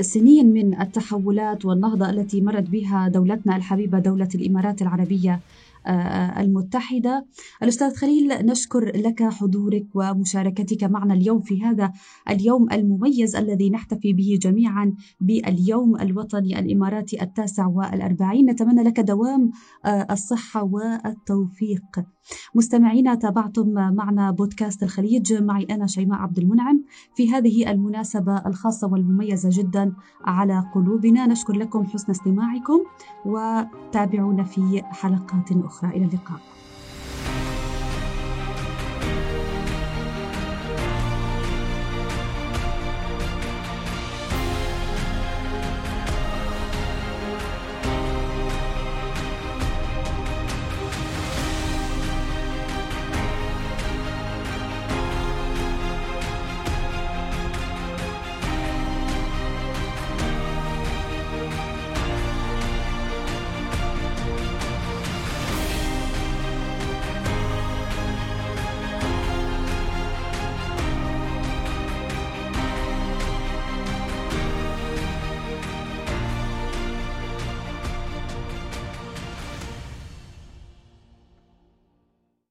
سنين 0.01 0.53
من 0.53 0.81
التحولات 0.81 1.64
والنهضة 1.64 2.11
التي 2.11 2.40
مرت 2.40 2.62
بها 2.62 3.09
دولتنا 3.09 3.57
الحبيبة 3.57 3.98
دولة 3.98 4.29
الإمارات 4.35 4.83
العربية. 4.83 5.40
المتحدة. 6.40 7.27
الأستاذ 7.62 7.94
خليل 7.94 8.29
نشكر 8.46 8.96
لك 8.96 9.22
حضورك 9.22 9.87
ومشاركتك 9.94 10.85
معنا 10.85 11.14
اليوم 11.14 11.40
في 11.40 11.62
هذا 11.62 11.92
اليوم 12.31 12.66
المميز 12.72 13.37
الذي 13.37 13.70
نحتفي 13.70 14.12
به 14.12 14.38
جميعا 14.42 14.94
باليوم 15.20 16.01
الوطني 16.01 16.59
الإماراتي 16.59 17.22
التاسع 17.22 17.66
والأربعين. 17.66 18.51
نتمنى 18.51 18.83
لك 18.83 19.01
دوام 19.01 19.51
آه، 19.85 20.07
الصحة 20.11 20.62
والتوفيق. 20.64 22.05
مستمعينا 22.55 23.14
تابعتم 23.14 23.68
معنا 23.72 24.31
بودكاست 24.31 24.83
الخليج. 24.83 25.42
معي 25.42 25.66
أنا 25.70 25.87
شيماء 25.87 26.18
عبد 26.18 26.38
المنعم. 26.38 26.85
في 27.14 27.31
هذه 27.33 27.70
المناسبة 27.70 28.37
الخاصة 28.46 28.88
والمميزة 28.92 29.48
جدا 29.53 29.92
على 30.24 30.64
قلوبنا 30.74 31.27
نشكر 31.27 31.53
لكم 31.53 31.87
حسن 31.87 32.11
استماعكم 32.11 32.79
وتابعونا 33.27 34.44
في 34.44 34.83
حلقات 34.85 35.53
أخرى. 35.79 35.97
إلى 35.97 36.05
اللقاء. 36.05 36.58